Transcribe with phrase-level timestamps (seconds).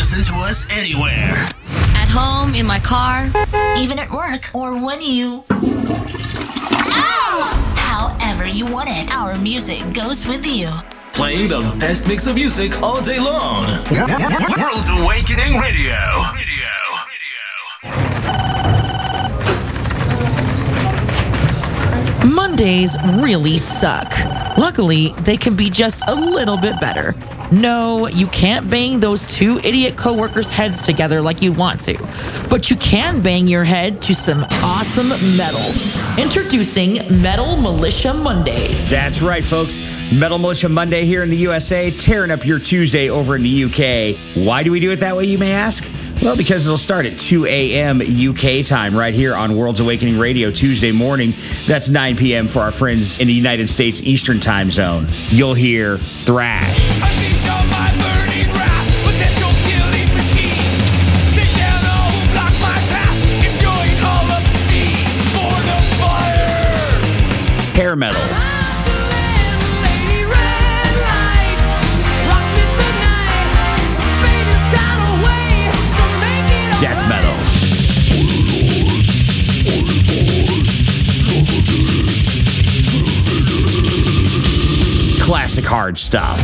[0.00, 1.30] listen to us anywhere.
[1.94, 3.26] At home, in my car,
[3.76, 5.44] even at work, or when you.
[7.76, 10.70] However you want it, our music goes with you.
[11.12, 13.66] Playing the best mix of music all day long.
[13.66, 15.98] World's Awakening Radio.
[16.32, 16.70] Radio.
[22.34, 24.10] Mondays really suck.
[24.56, 27.14] Luckily, they can be just a little bit better.
[27.52, 31.98] No, you can't bang those two idiot coworkers' heads together like you want to,
[32.48, 35.72] but you can bang your head to some awesome metal.
[36.16, 38.88] Introducing Metal Militia Mondays.
[38.88, 39.80] That's right, folks.
[40.12, 44.16] Metal Militia Monday here in the USA, tearing up your Tuesday over in the UK.
[44.46, 45.84] Why do we do it that way, you may ask?
[46.22, 48.02] Well, because it'll start at 2 a.m.
[48.02, 51.32] UK time right here on World's Awakening Radio Tuesday morning.
[51.66, 52.46] That's 9 p.m.
[52.46, 55.06] for our friends in the United States Eastern Time Zone.
[55.30, 56.78] You'll hear thrash.
[67.74, 68.39] Hair metal.
[85.30, 86.40] Classic hard stuff.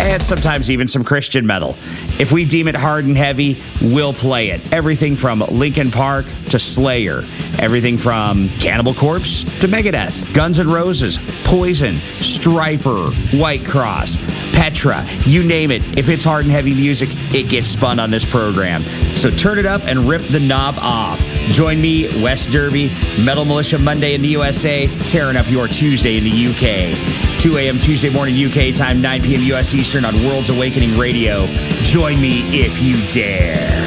[0.00, 1.76] and sometimes even some Christian metal.
[2.20, 4.72] If we deem it hard and heavy, we'll play it.
[4.72, 7.24] Everything from Linkin Park to Slayer,
[7.58, 14.18] everything from Cannibal Corpse to Megadeth, Guns N' Roses, Poison, Stryper, Whitecross,
[14.54, 15.82] Petra, you name it.
[15.98, 18.82] If it's hard and heavy music, it gets spun on this program.
[19.14, 21.20] So turn it up and rip the knob off.
[21.48, 22.88] Join me, Wes Derby,
[23.24, 27.40] Metal Militia Monday in the USA, tearing up your Tuesday in the UK.
[27.40, 27.78] 2 a.m.
[27.78, 29.42] Tuesday morning UK time, 9 p.m.
[29.54, 31.46] US Eastern on World's Awakening Radio.
[31.82, 33.79] Join me if you dare.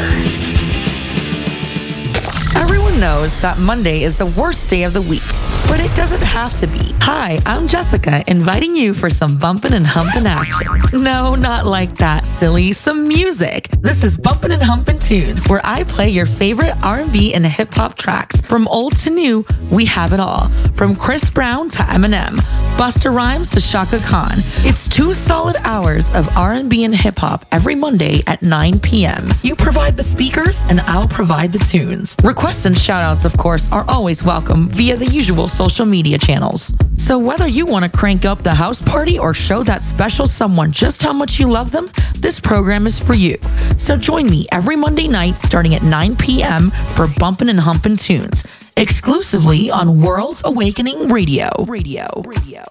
[3.00, 5.33] Knows that Monday is the worst day of the week
[5.74, 6.94] but it doesn't have to be.
[7.02, 10.68] Hi, I'm Jessica, inviting you for some bumpin' and humpin' action.
[10.94, 12.74] No, not like that, silly.
[12.74, 13.70] Some music.
[13.80, 17.96] This is Bumpin' and Humpin' Tunes, where I play your favorite R&B and hip hop
[17.96, 18.40] tracks.
[18.42, 20.50] From old to new, we have it all.
[20.76, 22.38] From Chris Brown to Eminem,
[22.78, 24.38] Busta Rhymes to Chaka Khan.
[24.60, 29.28] It's two solid hours of R&B and hip hop every Monday at 9 p.m.
[29.42, 32.16] You provide the speakers, and I'll provide the tunes.
[32.24, 36.72] Requests and shoutouts, of course, are always welcome via the usual social media channels.
[36.96, 40.72] So whether you want to crank up the house party or show that special someone
[40.72, 43.38] just how much you love them, this program is for you.
[43.78, 46.72] So join me every Monday night starting at 9 p.m.
[46.96, 48.46] for Bumpin' and Humpin' Tunes,
[48.78, 51.50] exclusively on World's Awakening Radio.
[51.66, 52.08] Radio.
[52.26, 52.64] Radio.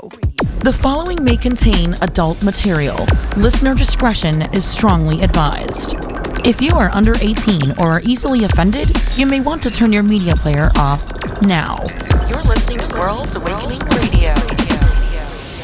[0.60, 3.06] The following may contain adult material.
[3.36, 6.11] Listener discretion is strongly advised.
[6.44, 10.02] If you are under 18 or are easily offended, you may want to turn your
[10.02, 11.08] media player off
[11.42, 11.78] now.
[12.28, 14.34] You're listening to World's Awakening Radio.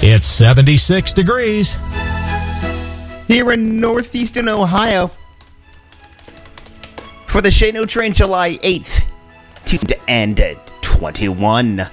[0.01, 1.77] It's 76 degrees.
[3.27, 5.11] Here in northeastern Ohio.
[7.27, 9.03] For the Shane O train, July 8th,
[9.65, 11.89] 2021.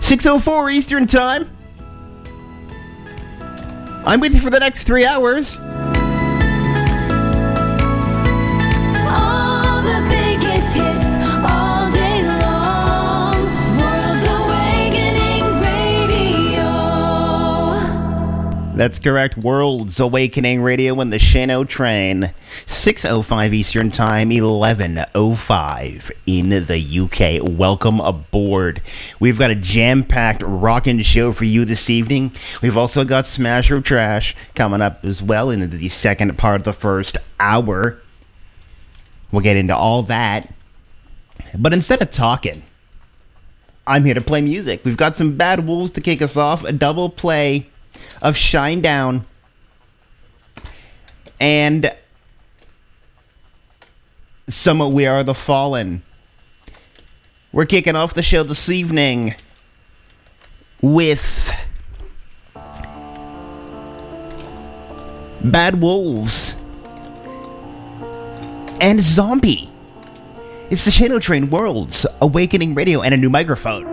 [0.00, 1.48] 6.04 Eastern Time.
[4.04, 5.56] I'm with you for the next three hours.
[18.74, 19.36] That's correct.
[19.36, 22.32] World's Awakening Radio and the Shane O train.
[22.64, 27.58] 6.05 Eastern Time, 11.05 in the UK.
[27.58, 28.80] Welcome aboard.
[29.20, 32.32] We've got a jam-packed rockin' show for you this evening.
[32.62, 36.64] We've also got Smash or Trash coming up as well into the second part of
[36.64, 38.00] the first hour.
[39.30, 40.52] We'll get into all that.
[41.58, 42.62] But instead of talking,
[43.86, 44.82] I'm here to play music.
[44.82, 47.68] We've got some Bad Wolves to kick us off, a double play
[48.22, 49.24] of Shinedown.
[51.40, 51.92] and
[54.48, 56.02] some We Are the Fallen.
[57.50, 59.34] We're kicking off the show this evening
[60.80, 61.52] with
[65.42, 66.54] Bad Wolves
[68.80, 69.68] and Zombie.
[70.70, 73.91] It's the Shane O Train World's Awakening Radio and a new microphone.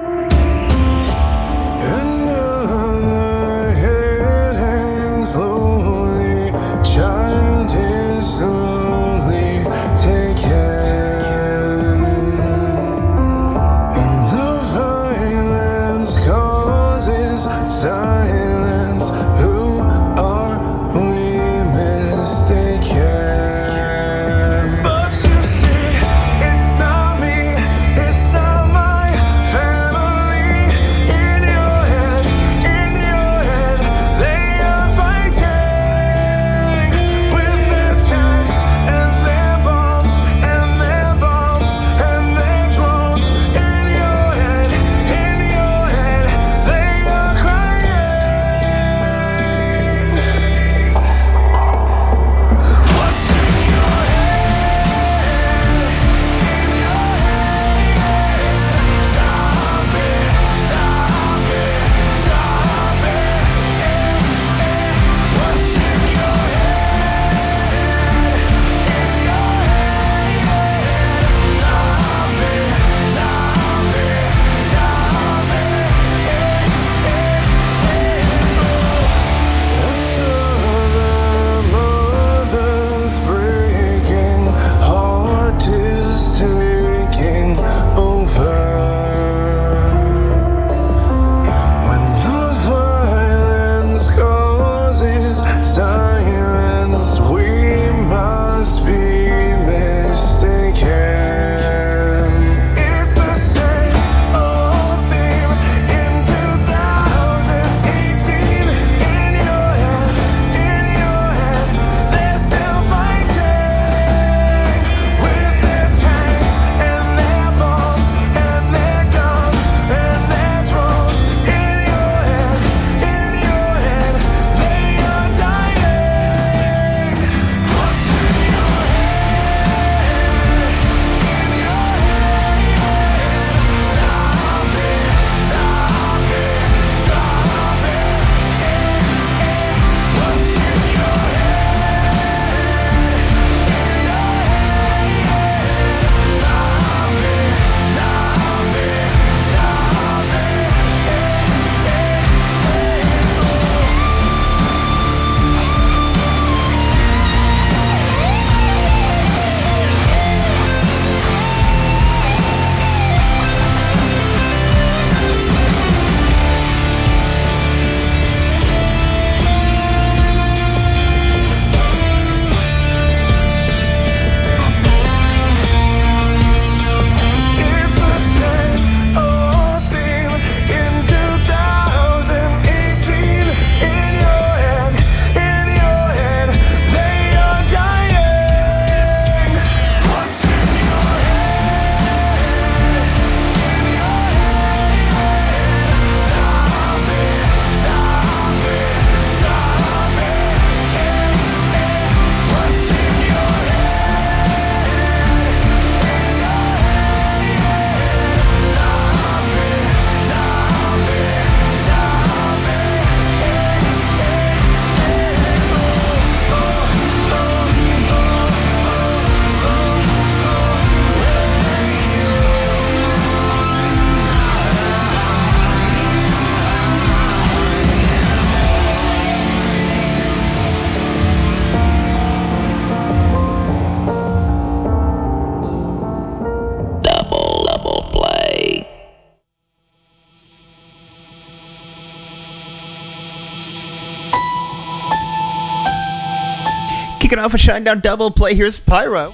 [247.39, 249.33] Kicking off a Shinedown double play, here's Pyro.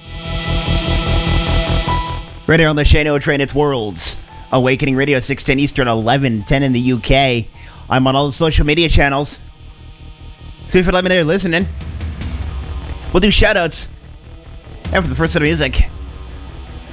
[2.46, 4.18] Right here on the Shane O train, it's Worlds.
[4.52, 7.48] Awakening Radio, 610 Eastern, 11, 10 in the UK.
[7.90, 9.40] I'm on all the social media channels.
[10.70, 11.66] Feel free to let me know you're listening.
[13.12, 13.88] We'll do shoutouts
[14.94, 15.90] after the first set of music.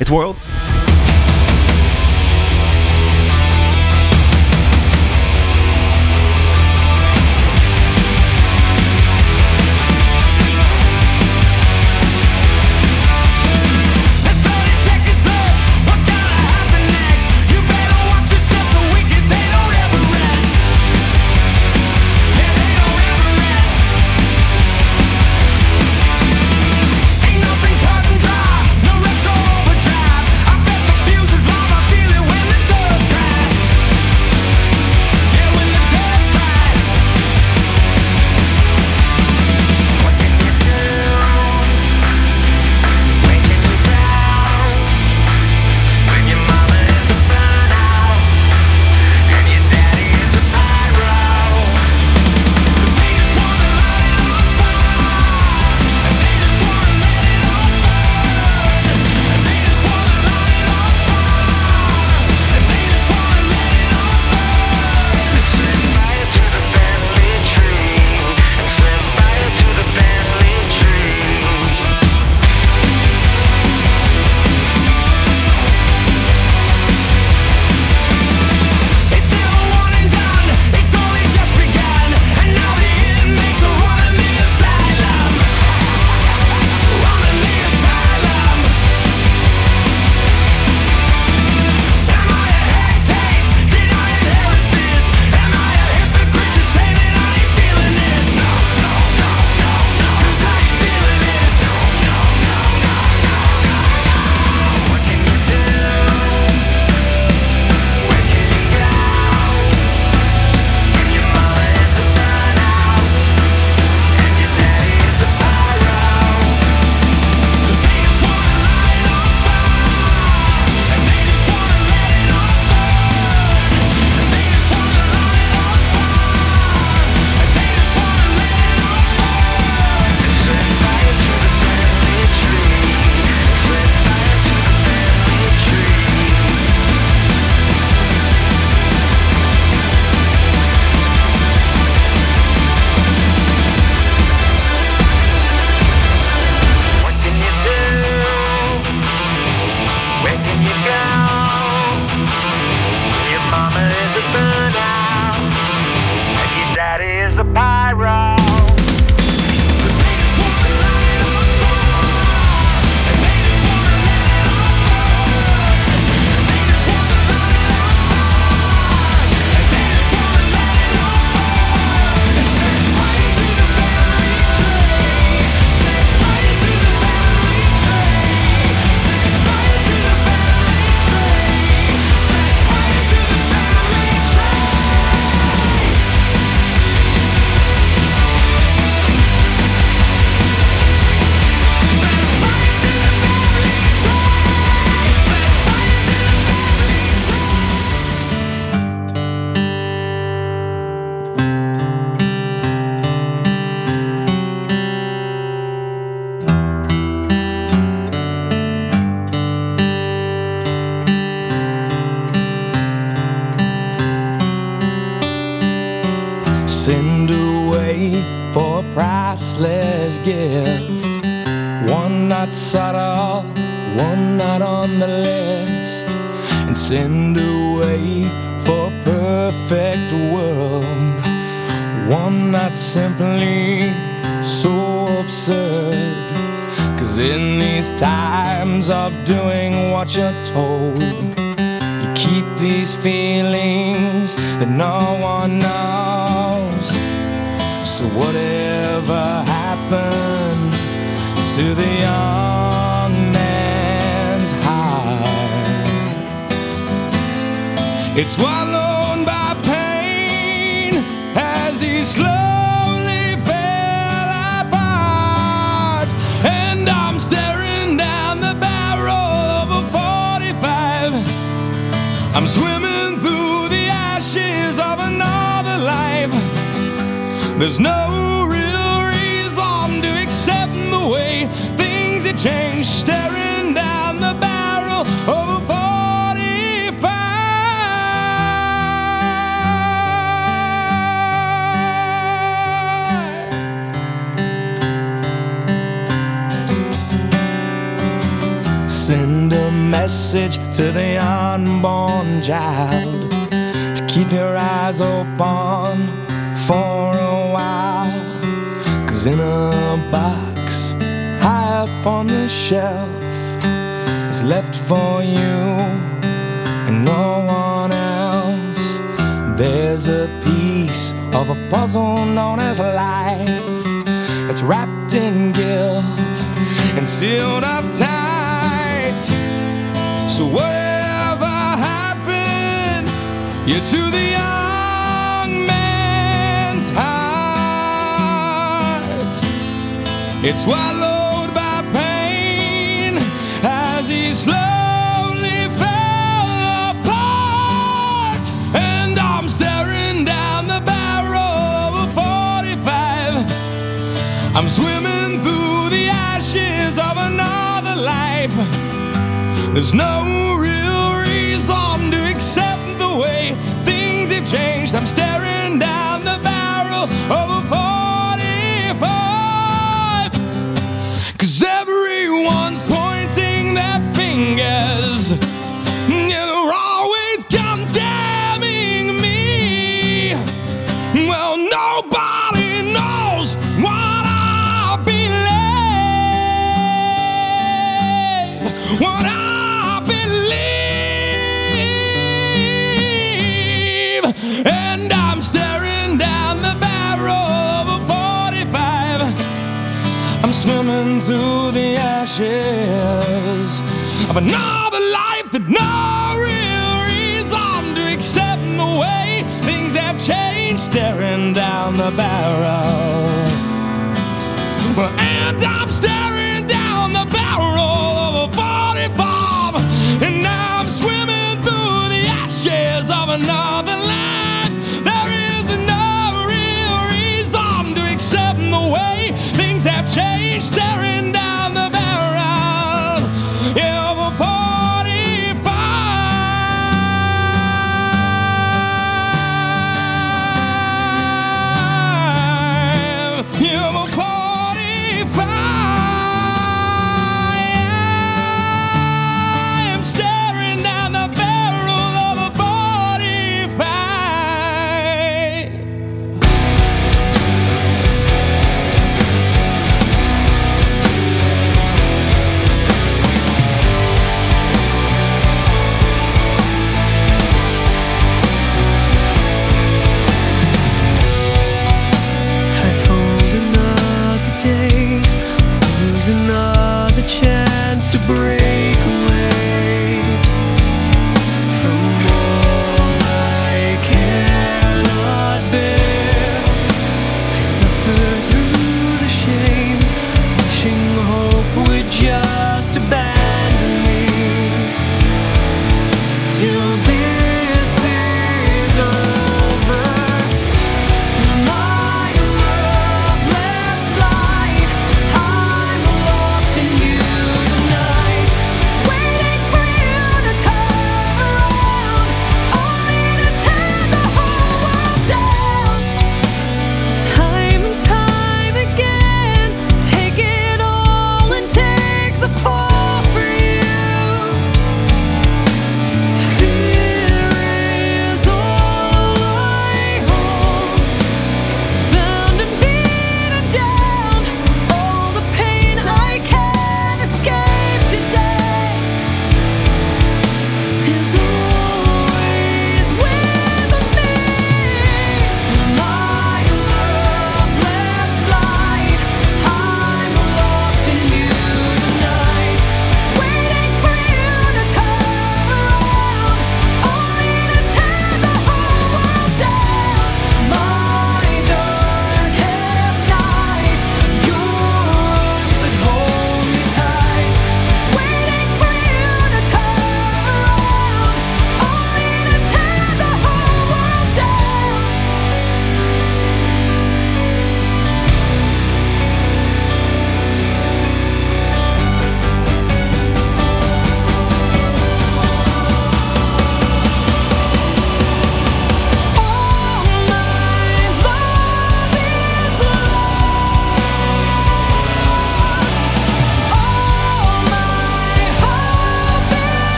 [0.00, 0.46] It's Worlds.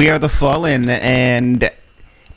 [0.00, 1.70] We are the Fallen and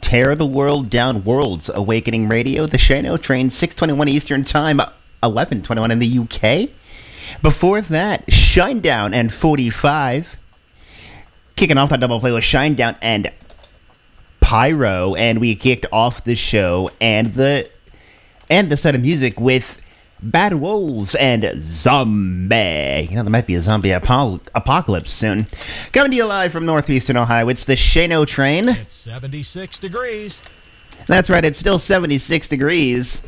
[0.01, 2.65] Tear the World Down Worlds Awakening Radio.
[2.65, 6.71] The Shane O train 621 Eastern Time, 1121 in the UK.
[7.41, 10.35] Before that, Shinedown and 45.
[11.55, 13.31] Kicking off that double play was Shinedown and
[14.41, 17.69] Pyro, and we kicked off the show and the
[18.49, 19.81] and the set of music with
[20.23, 23.07] Bad Wolves and Zombie.
[23.09, 25.47] You know, there might be a zombie apocalypse soon.
[25.91, 28.69] Coming to you live from northeastern Ohio, it's the Shane O train.
[28.69, 30.41] It's 76 degrees.
[31.07, 33.21] That's right, it's still 76 degrees.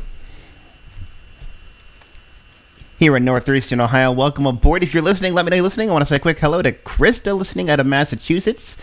[2.98, 4.82] Here in northeastern Ohio, welcome aboard.
[4.82, 5.90] If you're listening, let me know you're listening.
[5.90, 8.78] I want to say a quick hello to Krista listening out of Massachusetts.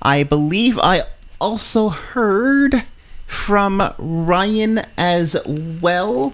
[0.00, 1.02] I believe I
[1.38, 2.84] also heard
[3.26, 6.32] from Ryan as well.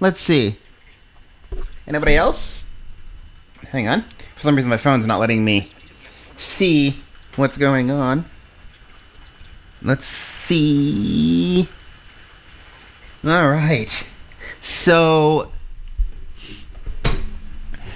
[0.00, 0.56] Let's see.
[1.86, 2.66] Anybody else?
[3.68, 4.04] Hang on.
[4.34, 5.70] For some reason, my phone's not letting me
[6.36, 7.02] see
[7.36, 8.24] what's going on.
[9.82, 11.68] Let's see.
[13.24, 14.08] All right.
[14.60, 15.52] So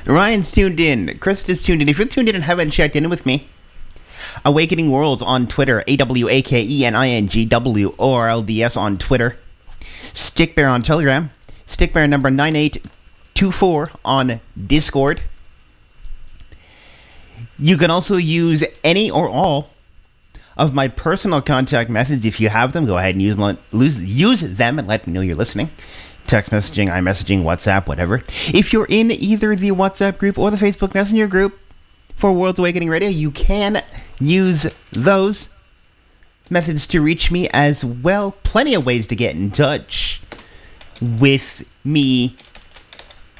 [0.06, 1.18] Ryan's tuned in.
[1.18, 1.88] Chris is tuned in.
[1.88, 3.48] If you're tuned in and haven't checked in with me,
[4.44, 8.12] Awakening Worlds on Twitter, A W A K E N I N G W O
[8.12, 9.38] R L D S on Twitter,
[10.12, 11.30] Stickbear on Telegram,
[11.74, 15.22] Stickbear number 9824 on Discord.
[17.58, 19.70] You can also use any or all
[20.56, 22.24] of my personal contact methods.
[22.24, 23.36] If you have them, go ahead and use,
[23.72, 25.70] lose, use them and let me know you're listening.
[26.28, 28.22] Text messaging, iMessaging, WhatsApp, whatever.
[28.52, 31.58] If you're in either the WhatsApp group or the Facebook Messenger group
[32.14, 33.82] for World's Awakening Radio, you can
[34.20, 35.48] use those
[36.48, 38.36] methods to reach me as well.
[38.44, 40.22] Plenty of ways to get in touch
[41.00, 42.36] with me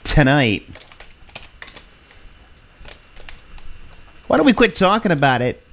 [0.02, 0.66] tonight.
[4.26, 5.64] Why don't we quit talking about it?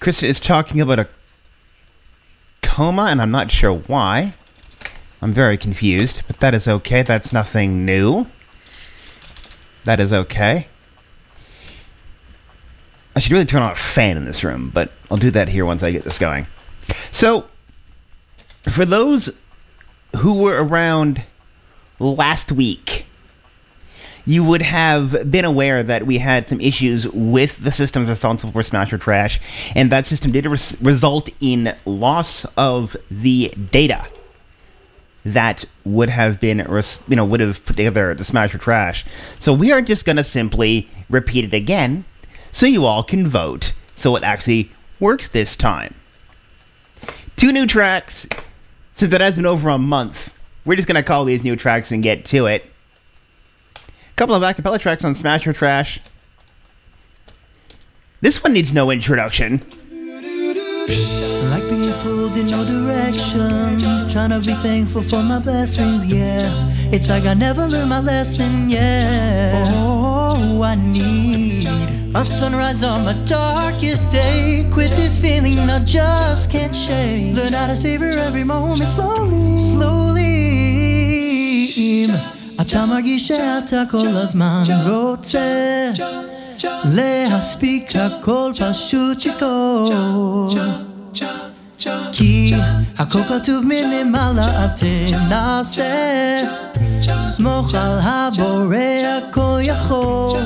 [0.00, 1.08] Chris is talking about a
[2.62, 4.34] coma, and I'm not sure why.
[5.20, 7.02] I'm very confused, but that is okay.
[7.02, 8.26] That's nothing new.
[9.84, 10.68] That is okay.
[13.18, 15.66] I should really turn on a fan in this room, but I'll do that here
[15.66, 16.46] once I get this going.
[17.10, 17.48] So,
[18.68, 19.40] for those
[20.18, 21.24] who were around
[21.98, 23.06] last week,
[24.24, 28.62] you would have been aware that we had some issues with the systems responsible for
[28.62, 29.40] Smash or Trash,
[29.74, 34.06] and that system did res- result in loss of the data
[35.24, 39.04] that would have been, res- you know, would have put together the Smash or Trash.
[39.40, 42.04] So we are just going to simply repeat it again
[42.58, 45.94] so you all can vote so it actually works this time.
[47.36, 48.26] Two new tracks.
[48.96, 51.92] Since it has been over a month, we're just going to call these new tracks
[51.92, 52.64] and get to it.
[53.76, 56.00] A couple of acapella tracks on Smash or Trash.
[58.22, 59.60] This one needs no introduction.
[60.48, 63.78] Like being pulled in your direction.
[64.08, 66.72] Trying to be thankful for my blessings, yeah.
[66.90, 69.64] It's like I never learned my lesson, yeah.
[69.68, 71.57] Oh, I need
[72.15, 74.67] a sunrise on my darkest day.
[74.73, 77.35] Quit this feeling I just can't shake.
[77.35, 80.53] Learn how to savor every moment slowly, slowly.
[82.61, 85.91] אתה מרגיש שאתה כל הזמן רוצה
[86.85, 90.49] להספיק הכל פשוט תזכור
[92.11, 92.53] כי
[92.97, 96.37] הכל כתוב מלמעלה אז תנסה
[97.25, 98.77] סמוך על הבורא
[99.29, 100.39] הכל יכול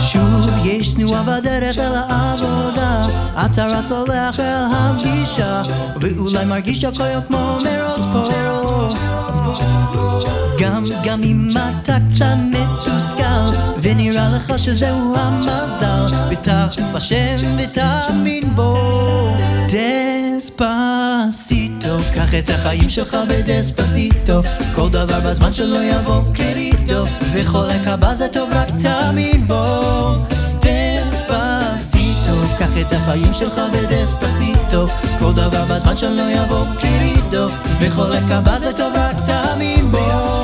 [0.00, 3.02] שוב יש תנועה בדרך אל העבודה.
[3.44, 5.62] אתה רץ הולך אל הפגישה
[6.00, 8.22] ואולי מרגיש הכל כמו מרוץ פה.
[10.60, 11.48] גם, גם אם
[11.82, 18.74] אתה קצת מתוסכל ונראה לך שזהו המזל בטח בשם ותאמין בו
[20.40, 21.96] דספסיטו.
[22.14, 24.40] קח את החיים שלך בדספסיטו.
[24.74, 29.64] כל דבר בזמן שלו יבוא קריטו וחולק הבא זה טוב רק תאמין בו.
[30.58, 32.36] דספסיטו.
[32.58, 34.86] קח את החיים שלך בדספסיטו.
[35.18, 37.46] כל דבר בזמן שלו יבוא קריטו
[37.80, 40.39] וחולק הבא זה טוב רק תאמין בו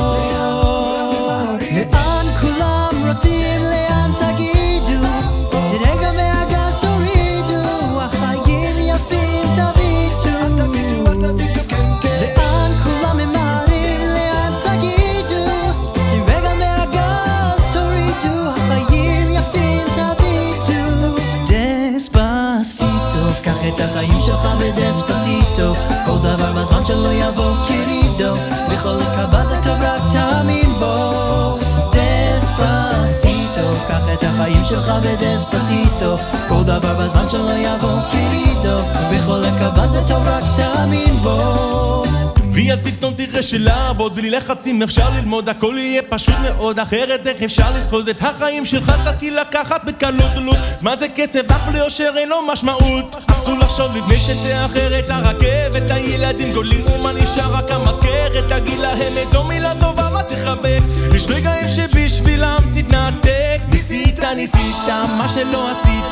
[23.96, 25.72] החיים שלך בדספסיטו
[26.06, 28.32] כל דבר בזמן שלא יבוא קרידו
[28.72, 31.58] בחלק הבא זה טוב רק תאמין בו.
[31.92, 36.16] דספסיטו קח את החיים שלך בדספסיטו
[36.48, 38.78] כל דבר בזמן שלא יבוא קרידו
[39.12, 42.35] בחלק הבא זה טוב רק תאמין בו.
[42.56, 47.76] ואז פתאום תראה שלעבוד בלי לחצים אפשר ללמוד הכל יהיה פשוט מאוד אחרת איך אפשר
[47.78, 48.92] לסחוט את החיים שלך?
[49.04, 53.16] תתחיל לקחת בקלות דלות זמן זה כסף אף ליושר אין לו משמעות.
[53.26, 57.54] אסור לחשוב לפני שתאחר את הרכבת הילדים גולים ומה נשאר?
[57.54, 60.80] רק המזכרת תגיד להם איזו מילה טובה מה תחבק?
[61.14, 63.46] יש רגעים שבשבילם תתנתק.
[63.76, 64.76] ניסית ניסית
[65.18, 66.04] מה שלא עשית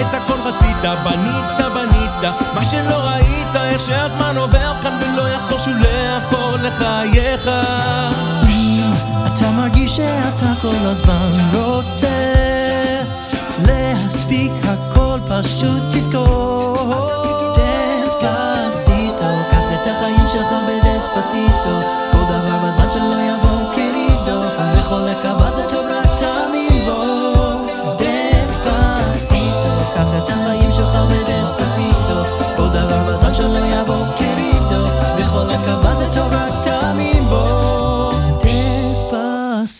[0.00, 5.74] את הכל רצית בנית בנית מה שלא ראית איך שהזמן עובר כאן ולא יחזור שוב
[5.92, 7.50] לאחור לחייך.
[9.26, 12.32] אתה מרגיש שאתה כל הזמן רוצה
[13.66, 17.21] להספיק הכל פשוט תזכור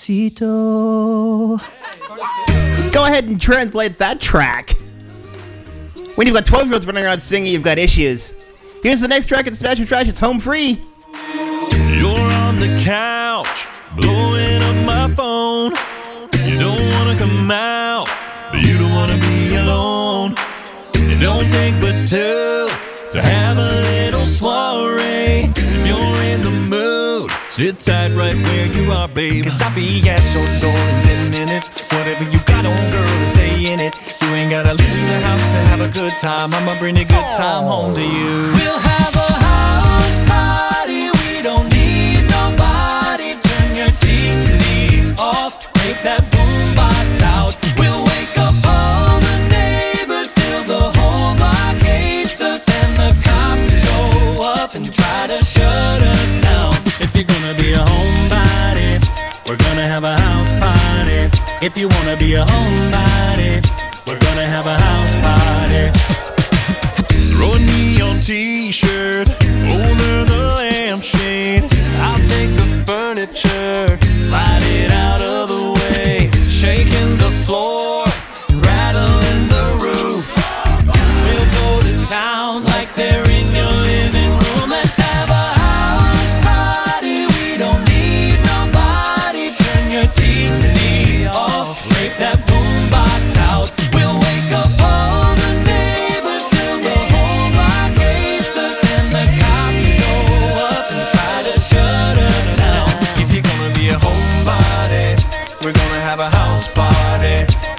[0.03, 1.61] Despacito.
[2.93, 4.71] Go ahead and translate that track.
[6.17, 8.33] When you've got 12 year olds running around singing, you've got issues.
[8.83, 10.09] Here's the next track at the Smash and Trash.
[10.09, 10.81] It's home free.
[11.12, 15.73] You're on the couch, blowing up my phone.
[16.47, 18.09] You don't want to come out,
[18.51, 20.35] but you don't want to be alone.
[20.95, 22.69] It don't take but two
[23.12, 25.41] to have a little soiree
[27.53, 29.45] sit tight right where you are, babe.
[29.45, 31.93] Cause I'll be at your door in 10 minutes.
[31.93, 33.95] Whatever you got on, girl, stay in it.
[34.23, 36.55] You ain't gotta leave the house to have a good time.
[36.55, 38.33] I'ma bring a good time home to you.
[38.57, 41.11] We'll have a house party.
[41.21, 43.37] We don't need nobody.
[43.47, 45.71] Turn your TV off.
[45.75, 47.53] Take that boombox out.
[57.22, 61.30] You're gonna be a homebody, we're gonna have a house party.
[61.64, 63.62] If you wanna be a homebody,
[64.06, 65.85] we're gonna have a house party.
[67.30, 71.64] Throw a neon t-shirt over the lampshade.
[72.00, 75.02] I'll take the furniture, slide it out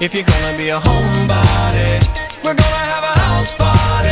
[0.04, 4.10] If you're gonna be a homebody, we're gonna have a house party.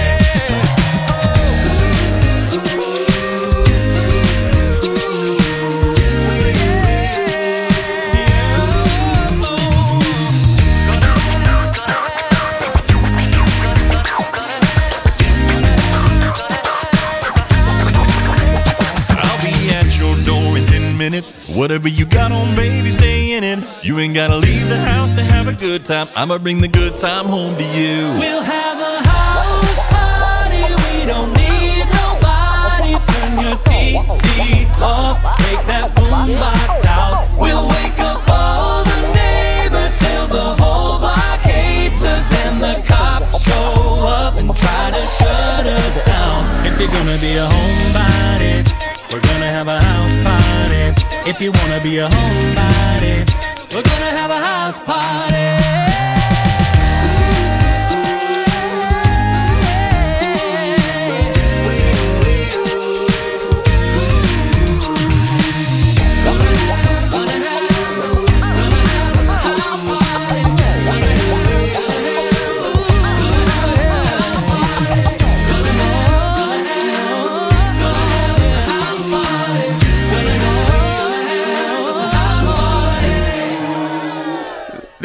[19.20, 21.54] I'll be at your door in 10 minutes.
[21.58, 23.84] Whatever you got on, baby, stay in it.
[23.84, 26.06] You ain't gotta leave the house to have a good time.
[26.16, 28.04] I'ma bring the good time home to you.
[28.20, 30.64] We'll have a house party.
[30.84, 32.92] We don't need nobody.
[33.08, 35.16] Turn your TV off.
[35.44, 37.26] Take that boombox out.
[37.40, 43.42] We'll wake up all the neighbors till the whole block hates us and the cops
[43.42, 46.44] show up and try to shut us down.
[46.66, 48.68] If you're gonna be a homebody,
[49.10, 51.11] we're gonna have a house party.
[51.24, 55.81] If you wanna be a homebody, we're gonna have a house party.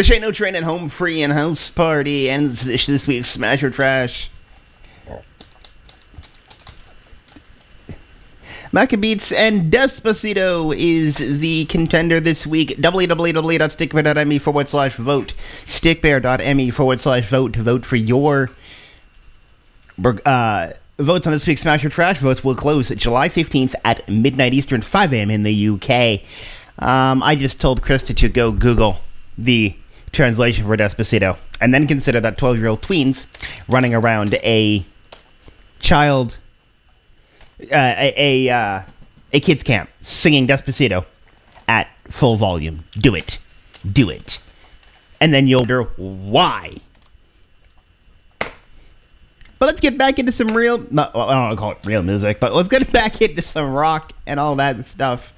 [0.08, 3.70] Shane O Train and Home Free and House Party ends this this week's Smash or
[3.70, 4.30] Trash.
[8.72, 12.70] Maccabeats and Despacito is the contender this week.
[12.78, 15.34] www.stickbear.me forward slash vote.
[15.66, 18.52] Stickbear.me forward slash vote to vote for your
[20.26, 22.20] uh, votes on this week's Smash or Trash.
[22.20, 25.30] Votes will close July 15th at midnight Eastern, 5 a.m.
[25.30, 26.22] in the UK.
[26.80, 29.00] Um, I just told Krista to go Google
[29.38, 29.76] the
[30.18, 31.38] translation for Despacito.
[31.62, 33.26] And then consider that 12 year old tweens
[33.70, 34.86] running around a
[35.80, 36.38] child,
[37.62, 38.82] uh, a, a, uh,
[39.32, 41.06] a kids camp singing Despacito
[41.68, 42.84] at full volume.
[42.94, 43.38] Do it.
[43.90, 44.40] Do it.
[45.22, 46.82] And then you'll wonder why.
[49.60, 51.80] But let's get back into some real, not, well, I don't want to call it
[51.84, 55.34] real music, but let's get back into some rock and all that stuff.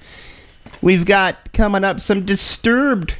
[0.82, 3.16] We've got coming up some Disturbed,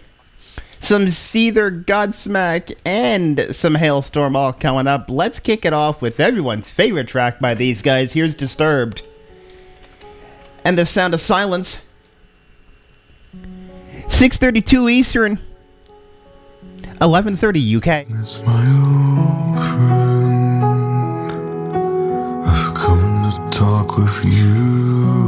[0.80, 5.08] some Seether, Godsmack, and some Halestorm all coming up.
[5.08, 8.14] Let's kick it off with everyone's favorite track by these guys.
[8.14, 9.02] Here's Disturbed.
[10.64, 11.82] And the sound of silence.
[14.08, 15.38] 632 Eastern.
[16.98, 17.86] 1130 UK.
[18.08, 20.10] It's my old friend.
[22.44, 25.19] I've come to talk with you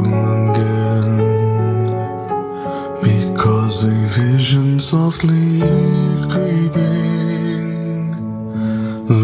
[3.03, 5.61] Because a vision softly
[6.31, 7.73] creeping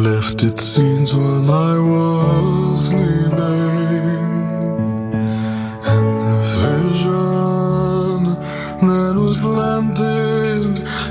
[0.04, 4.18] left its scenes while I was sleeping.
[5.92, 8.20] And the vision
[8.88, 10.64] that was planted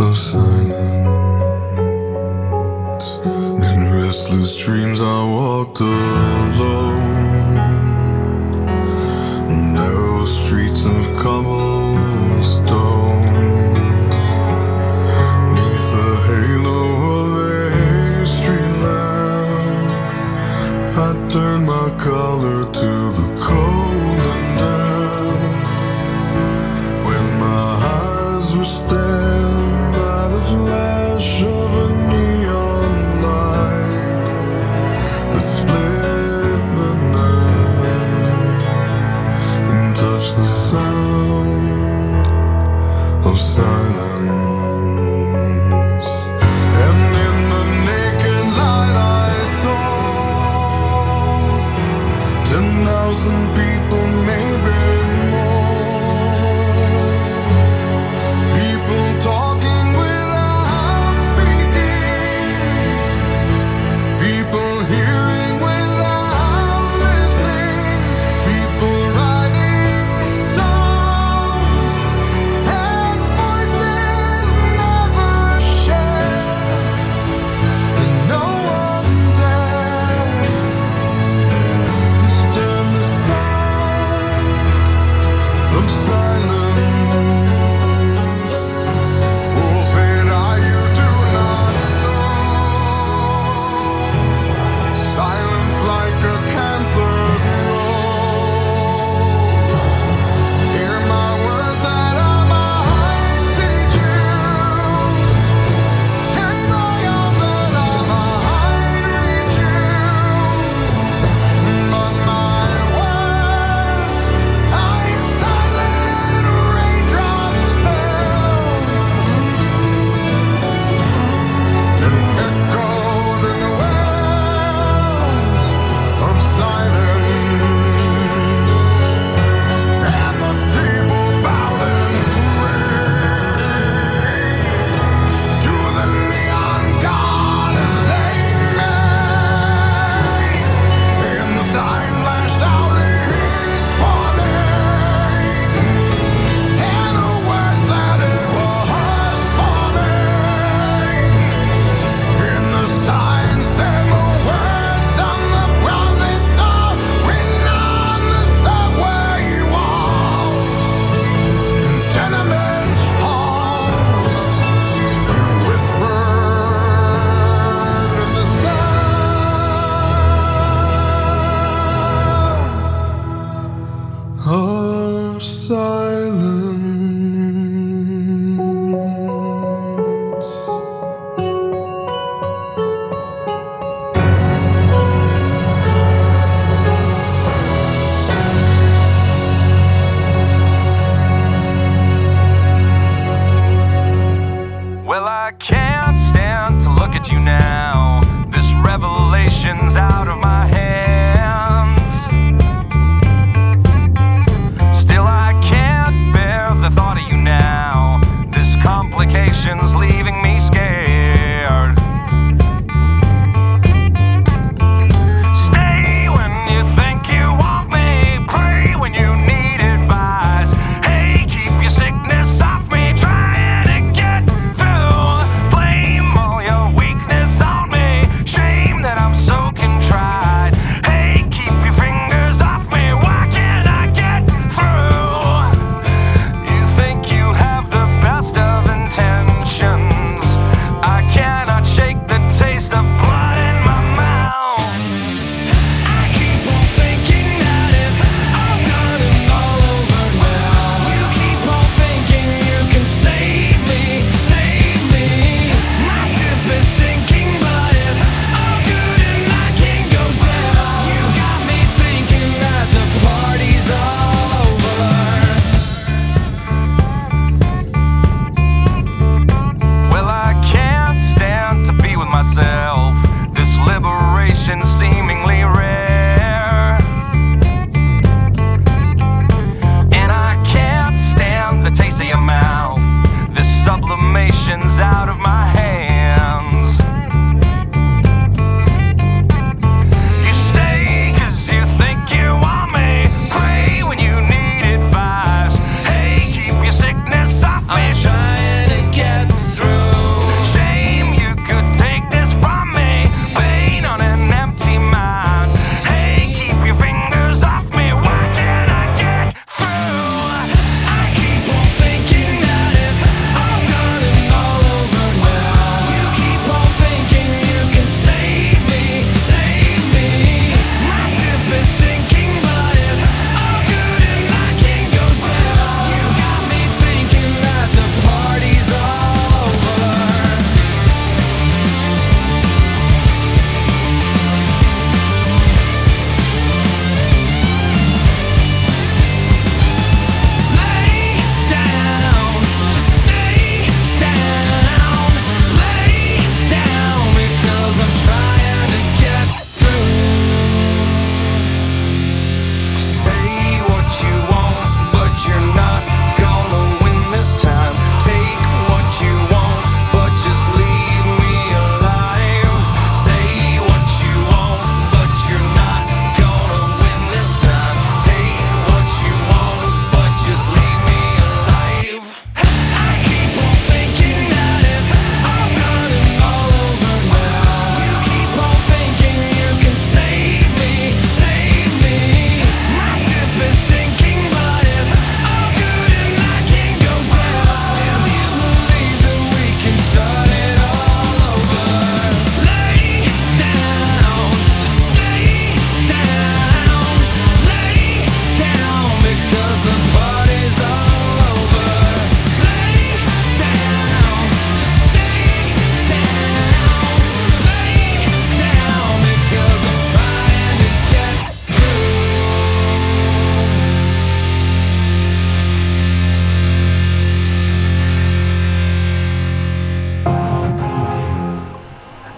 [0.00, 0.55] of silence.
[4.66, 6.98] Dreams, I walked alone.
[9.74, 12.74] Narrow streets of cobblestone.
[15.54, 16.80] Neath the halo
[17.14, 19.92] of a street lamp,
[20.98, 22.55] I turn my collar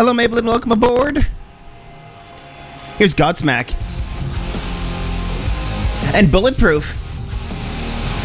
[0.09, 1.27] Hello, and Welcome aboard.
[2.97, 3.75] Here's Godsmack.
[6.15, 6.99] And Bulletproof.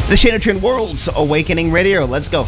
[0.07, 2.05] The Shadowtune World's Awakening Radio.
[2.05, 2.45] Let's go.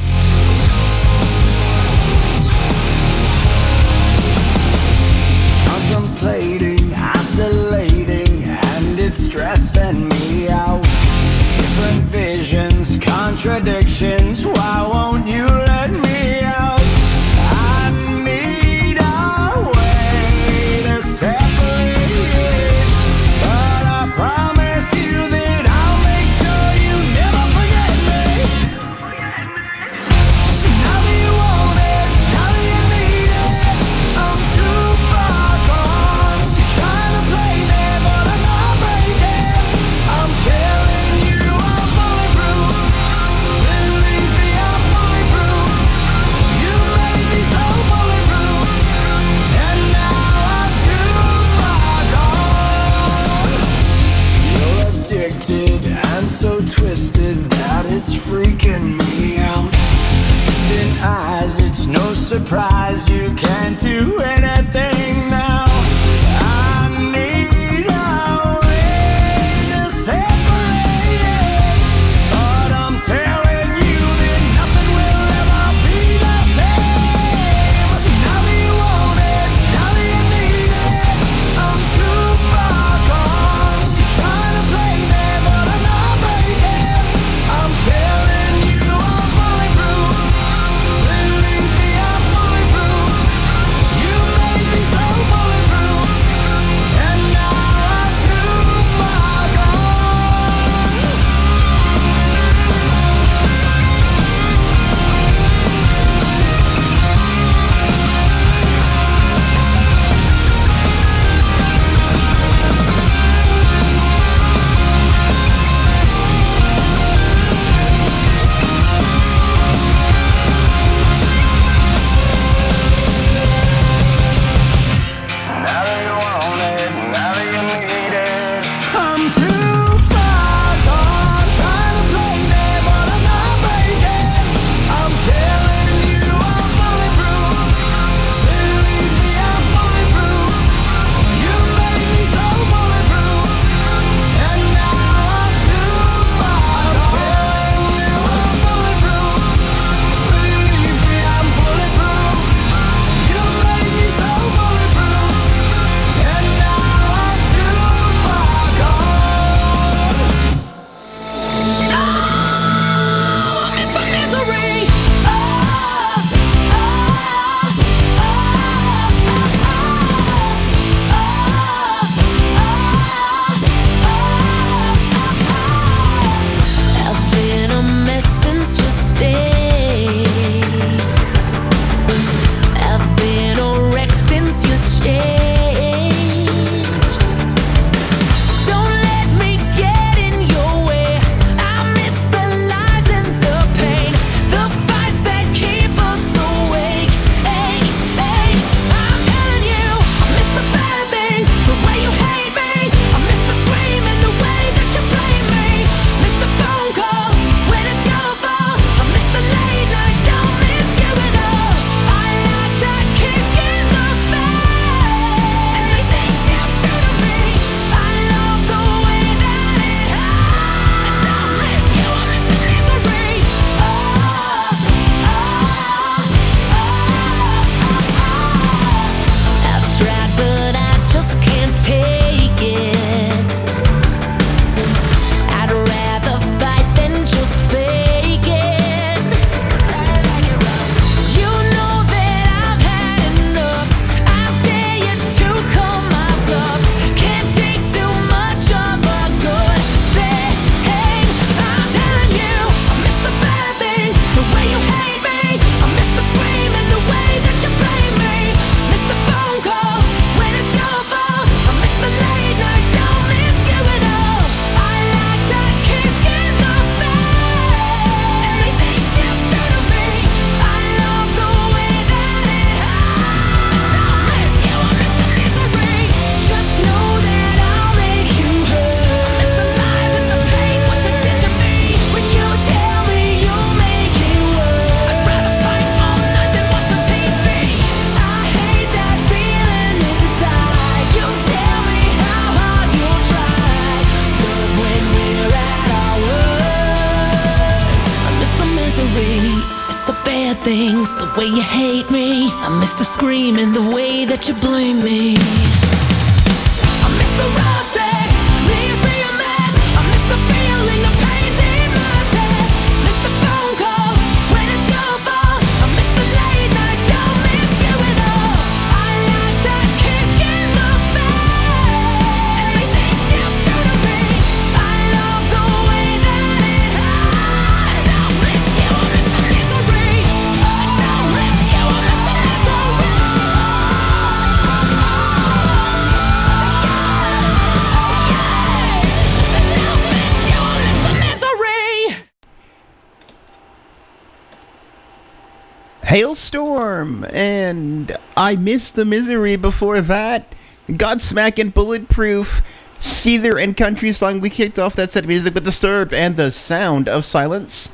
[348.46, 350.54] I missed the misery before that.
[350.88, 352.62] Godsmack and Bulletproof,
[353.00, 354.39] Seether and Country Song.
[354.39, 357.89] We kicked off that set of music with Disturbed and the Sound of Silence.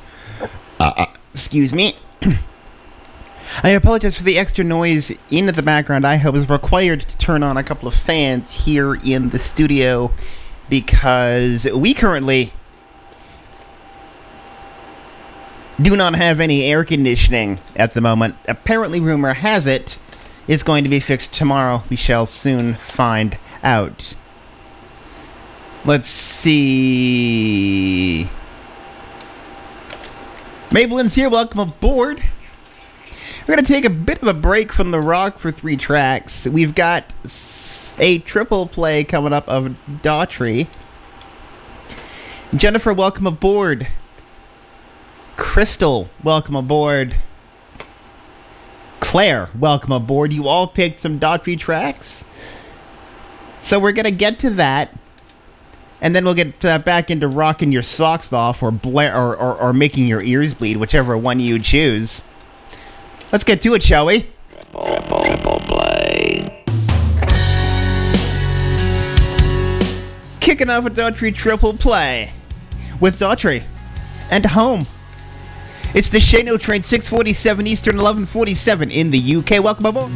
[0.78, 1.96] Uh, uh, excuse me.
[3.62, 6.06] I apologize for the extra noise in the background.
[6.06, 10.12] I was required to turn on a couple of fans here in the studio
[10.68, 12.52] because we currently
[15.80, 18.36] do not have any air conditioning at the moment.
[18.46, 19.96] Apparently, rumor has it
[20.48, 21.82] it's going to be fixed tomorrow.
[21.88, 24.14] We shall soon find out.
[25.84, 27.50] Let's see.
[30.70, 31.28] Maybelline's here.
[31.28, 32.22] Welcome aboard.
[33.46, 36.46] We're going to take a bit of a break from the rock for three tracks.
[36.46, 37.12] We've got
[37.98, 40.68] a triple play coming up of Daughtry.
[42.54, 43.88] Jennifer, welcome aboard.
[45.36, 47.16] Crystal, welcome aboard.
[49.12, 50.32] Claire, welcome aboard.
[50.32, 52.24] You all picked some Daughtry tracks.
[53.60, 54.88] So we're going to get to that.
[56.00, 59.74] And then we'll get back into rocking your socks off or, bla- or, or, or
[59.74, 62.22] making your ears bleed, whichever one you choose.
[63.30, 64.28] Let's get to it, shall we?
[64.72, 66.64] Triple play.
[70.40, 72.32] Kicking off a Daughtry triple play
[72.98, 73.64] with Daughtry
[74.30, 74.86] and Home.
[75.94, 79.62] It's the Shane O train, 647 Eastern, 1147 in the UK.
[79.62, 80.10] Welcome aboard.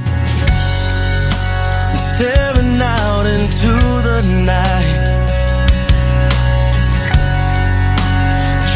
[1.36, 5.04] I'm staring out into the night,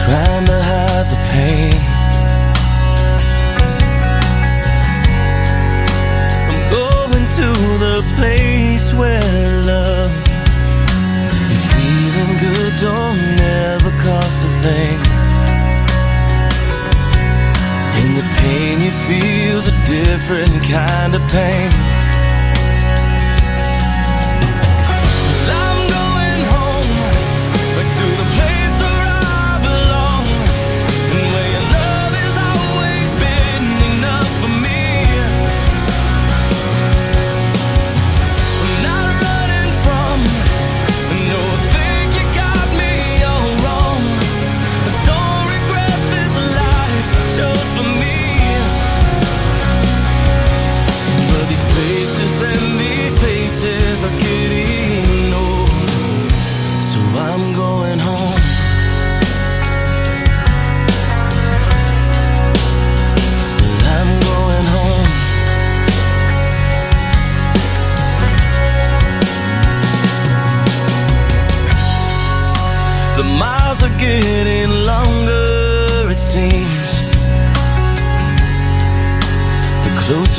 [0.05, 1.80] trying to hide the pain.
[6.51, 7.48] I'm going to
[7.80, 10.12] the place where love
[11.48, 15.10] and feeling good don't never cost a thing.
[18.41, 21.89] Pain you feel's a different kind of pain.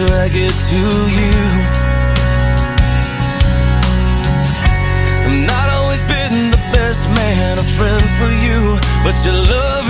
[0.02, 0.82] Closer I get to
[1.18, 1.32] you.
[5.26, 9.89] I've not always been the best man, a friend for you, but your love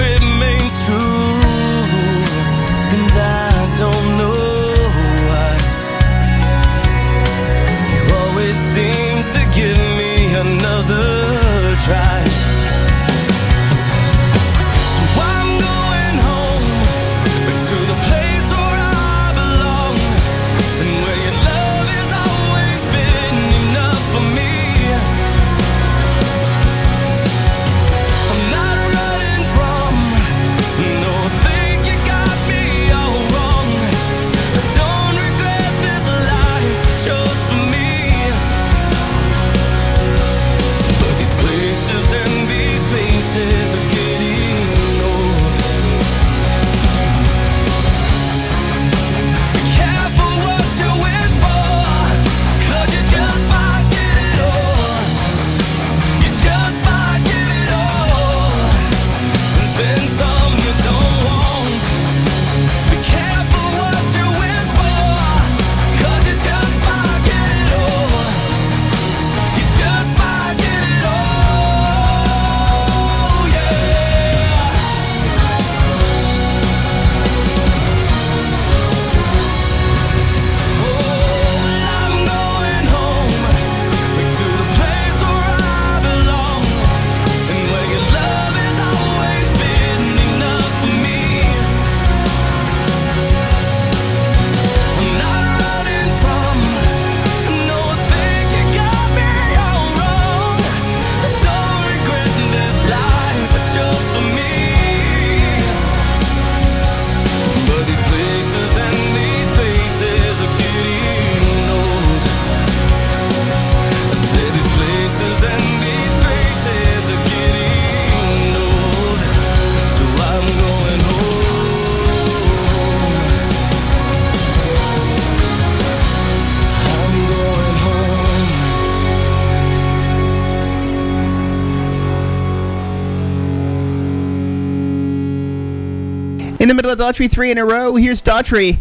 [136.91, 138.79] Of Daughtry three in a row, here's Daughtry.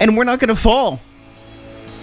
[0.00, 0.98] And we're not gonna fall.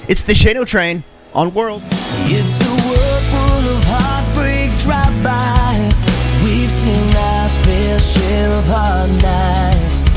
[0.07, 1.03] It's the Shane O Train
[1.33, 1.81] on World.
[2.25, 6.05] It's a world full of heartbreak drive-bys.
[6.43, 10.13] We've seen our fair share of hard nights.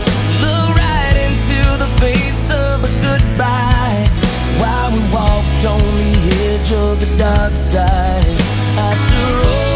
[0.77, 4.07] Right into the face of a goodbye.
[4.61, 8.41] While we walked the edge of the dark side.
[8.77, 9.70] After all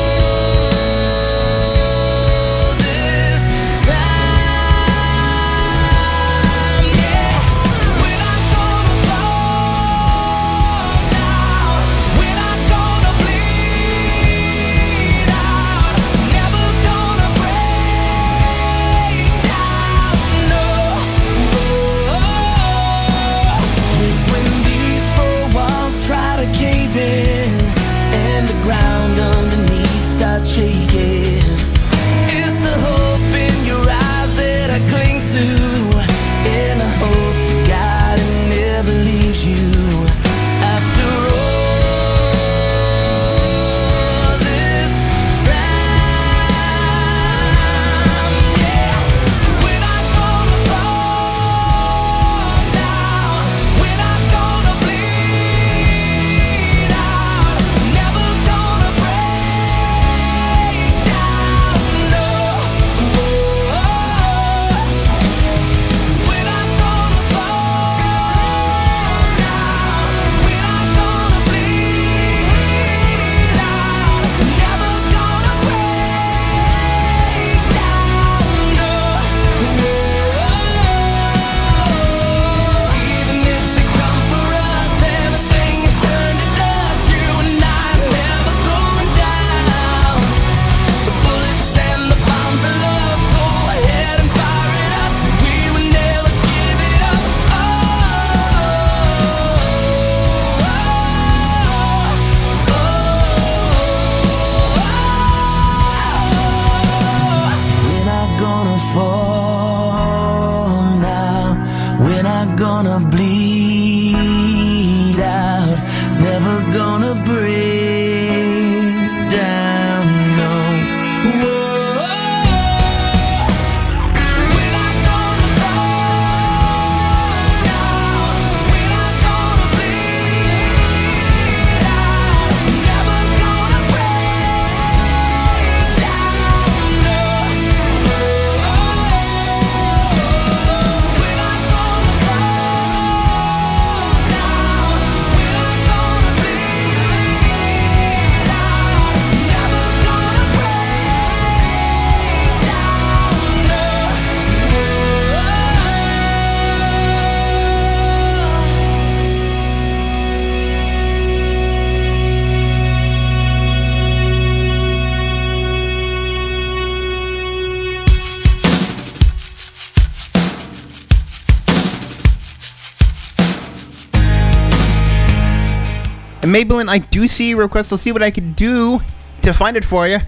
[176.55, 177.91] Maybelline, I do see your request.
[177.91, 179.01] I'll see what I can do
[179.43, 180.19] to find it for you.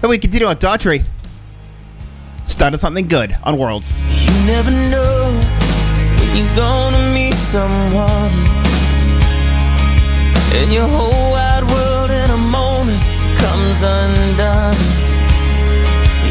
[0.00, 1.04] Then we continue on Daughtry.
[2.46, 3.92] Started something good on Worlds.
[4.08, 5.28] You never know
[6.18, 8.32] when you're gonna meet someone,
[10.56, 13.02] and your whole wide world in a moment
[13.36, 14.80] comes undone.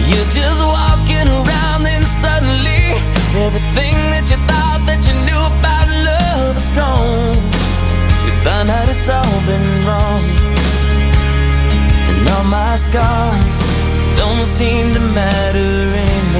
[0.09, 2.97] You're just walking around, then suddenly
[3.45, 7.36] everything that you thought that you knew about love is gone.
[8.47, 10.23] Find out it's all been wrong,
[12.09, 13.57] and all my scars
[14.15, 15.73] don't seem to matter
[16.07, 16.36] anymore.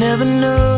[0.00, 0.69] Never know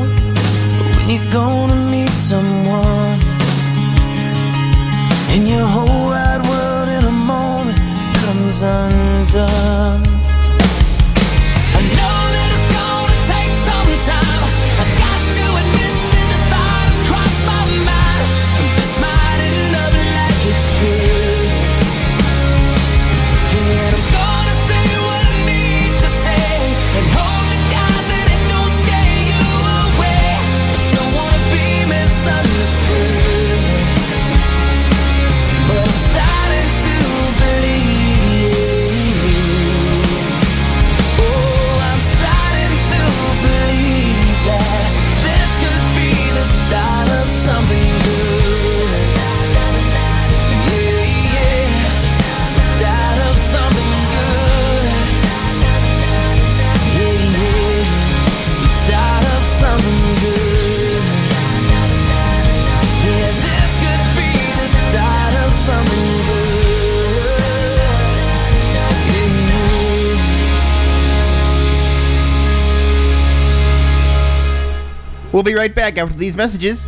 [75.42, 76.86] We'll be right back after these messages.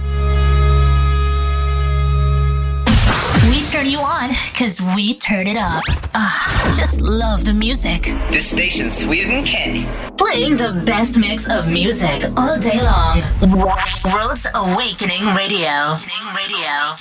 [3.50, 5.82] We turn you on because we turn it up.
[6.14, 8.14] Ah, just love the music.
[8.30, 9.88] This station's sweeter than candy.
[10.16, 13.22] Playing the best mix of music all day long.
[13.42, 15.98] World's Awakening Radio.
[16.38, 16.94] Radio.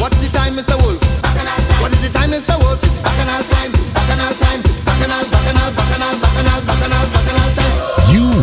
[0.00, 0.80] What's the time, Mr.
[0.80, 1.04] Wolf?
[1.82, 2.58] What is the time, Mr.
[2.64, 2.82] Wolf?
[2.82, 7.19] It's bacchanal time, bacchanal time, bacchanal, bacchanal, bacchanal, bacchanal, bacchanal, bacchanal time.
[7.19, 7.19] You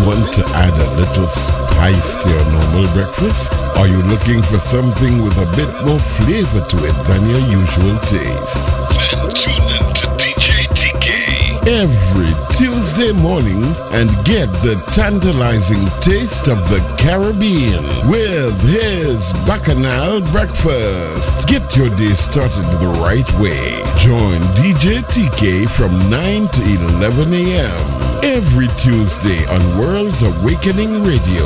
[0.08, 3.52] want to add a little spice to your normal breakfast?
[3.76, 8.00] Are you looking for something with a bit more flavor to it than your usual
[8.08, 8.64] taste?
[9.12, 11.68] Then tune in to DJ TK.
[11.68, 21.50] Every Tuesday morning and get the tantalizing taste of the Caribbean with his Bacchanal Breakfast.
[21.50, 23.76] Get your day started the right way.
[24.00, 28.07] Join DJ TK from 9 to 11 a.m.
[28.24, 31.46] every Tuesday on World's Awakening Radio.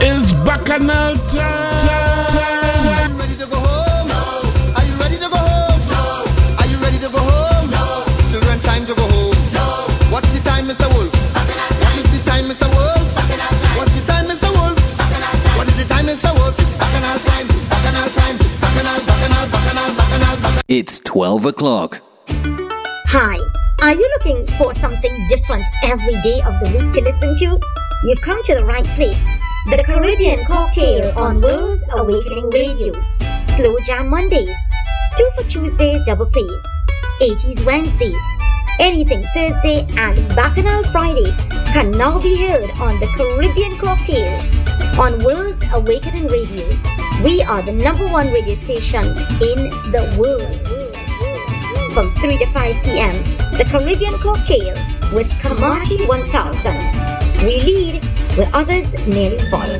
[0.00, 3.16] Is Bacchanal time.
[3.16, 4.08] Ready to go home?
[4.08, 4.42] No.
[4.76, 5.80] Are you ready to go home?
[5.88, 6.24] No.
[6.58, 7.70] Are you ready to go home?
[7.70, 8.04] No.
[8.30, 9.36] Children, time to go home.
[9.52, 9.64] No.
[10.10, 10.88] What's the time, Mr.
[10.92, 11.12] Wolf?
[11.82, 12.68] What is the time, Mr.
[12.68, 13.06] Wolf?
[13.76, 14.50] What's the time, Mr.
[14.52, 14.78] Wolf?
[15.56, 16.34] What is the time, Mr.
[16.34, 16.58] Wolf?
[16.58, 20.62] It's bacchanal time, bacchanal time, bacchanal, bacchanal, bacchanal, bacchanal, bacchanal.
[20.68, 22.00] It's 12 o'clock.
[23.14, 23.38] Hi,
[23.82, 27.60] are you looking for something different every day of the week to listen to?
[28.04, 29.22] You've come to the right place.
[29.70, 32.92] The Caribbean Cocktail on World's Awakening Radio.
[33.56, 34.54] Slow Jam Mondays.
[35.16, 36.64] Two for Tuesday double plays.
[37.20, 38.24] 80s Wednesdays.
[38.78, 41.30] Anything Thursday and Bacchanal Friday
[41.72, 44.30] can now be heard on the Caribbean Cocktail
[45.00, 46.64] on World's Awakening Radio.
[47.24, 49.02] We are the number one radio station
[49.42, 49.58] in
[49.90, 50.62] the world
[51.92, 53.41] from 3 to 5 p.m.
[53.52, 54.74] The Caribbean Cocktail
[55.14, 57.44] with Kamachi 1000.
[57.44, 58.04] We lead
[58.36, 59.76] where others merely follow.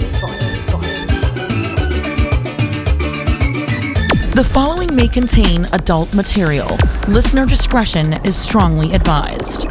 [4.34, 6.76] The following may contain adult material.
[7.08, 9.66] Listener discretion is strongly advised.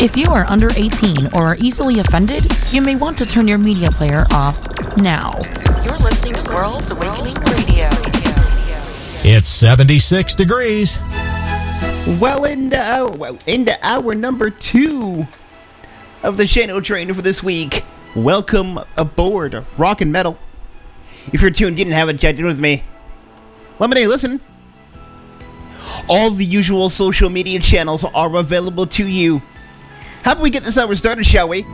[0.00, 3.58] If you are under 18 or are easily offended, you may want to turn your
[3.58, 4.66] media player off
[4.98, 5.32] now.
[5.82, 7.88] You're listening to World's Awakening Radio.
[9.24, 10.98] It's 76 degrees.
[12.06, 13.76] Well, into our, into
[14.14, 15.26] number two
[16.22, 17.84] of the Shane O Train for this week.
[18.14, 20.38] Welcome aboard Rock and Metal.
[21.32, 22.84] If you're tuned in and haven't checked in with me,
[23.80, 24.40] know you're.
[26.08, 29.42] All the usual social media channels are available to you.
[30.22, 31.66] How about we get this hour started, shall we?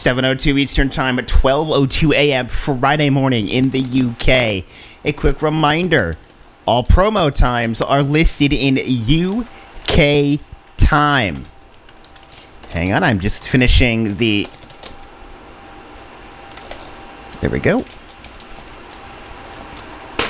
[0.00, 2.46] 7:02 Eastern Time at 12:02 a.m.
[2.46, 4.64] Friday morning in the UK.
[5.04, 6.16] A quick reminder:
[6.64, 10.40] all promo times are listed in UK
[10.78, 11.44] time.
[12.70, 14.48] Hang on, I'm just finishing the.
[17.42, 17.84] There we go.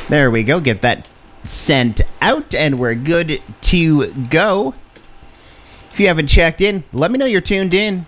[0.09, 0.59] There we go.
[0.59, 1.07] Get that
[1.45, 4.75] sent out, and we're good to go.
[5.93, 8.07] If you haven't checked in, let me know you're tuned in.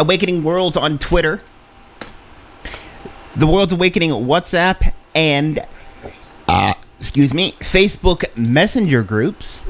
[0.00, 1.42] Awakening Worlds on Twitter,
[3.36, 5.64] the World's Awakening WhatsApp, and
[6.48, 9.64] uh, excuse me, Facebook Messenger groups.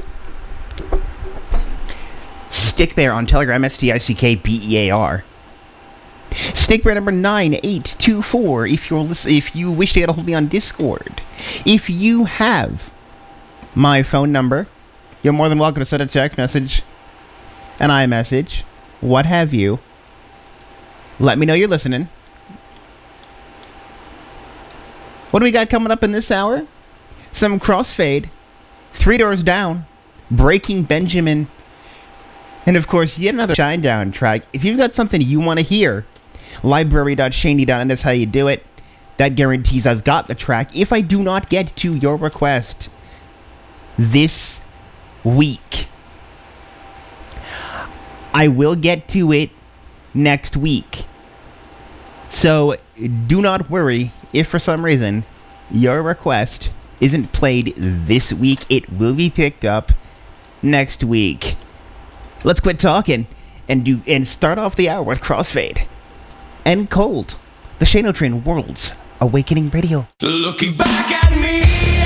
[2.48, 5.24] Stick Stickbear on Telegram, S T I C K B E A R.
[6.30, 8.66] Stick Stickbear number nine eight two four.
[8.66, 11.20] If you're if you wish to get a hold of me on Discord,
[11.66, 12.92] if you have
[13.74, 14.68] my phone number,
[15.22, 16.82] you're more than welcome to send a text message,
[17.78, 18.62] an iMessage,
[19.00, 19.80] what have you.
[21.20, 22.08] Let me know you're listening.
[25.30, 26.66] What do we got coming up in this hour?
[27.30, 28.30] Some crossfade,
[28.92, 29.84] three doors down,
[30.30, 31.48] breaking Benjamin,
[32.64, 34.42] and of course yet another Shinedown track.
[34.54, 36.06] If you've got something you want to hear,
[36.62, 38.64] library.shandy.net is how you do it.
[39.18, 40.74] That guarantees I've got the track.
[40.74, 42.88] If I do not get to your request
[43.98, 44.60] this
[45.22, 45.88] week,
[48.32, 49.50] I will get to it
[50.14, 51.04] next week.
[52.30, 52.76] So
[53.26, 55.24] do not worry if for some reason
[55.70, 56.70] your request
[57.00, 58.64] isn't played this week.
[58.68, 59.92] It will be picked up
[60.62, 61.56] next week.
[62.44, 63.26] Let's quit talking
[63.68, 65.86] and do and start off the hour with Crossfade
[66.64, 67.36] and Cold,
[67.78, 70.08] the Shane O Train World's Awakening Radio.
[70.22, 71.99] Looking back at me,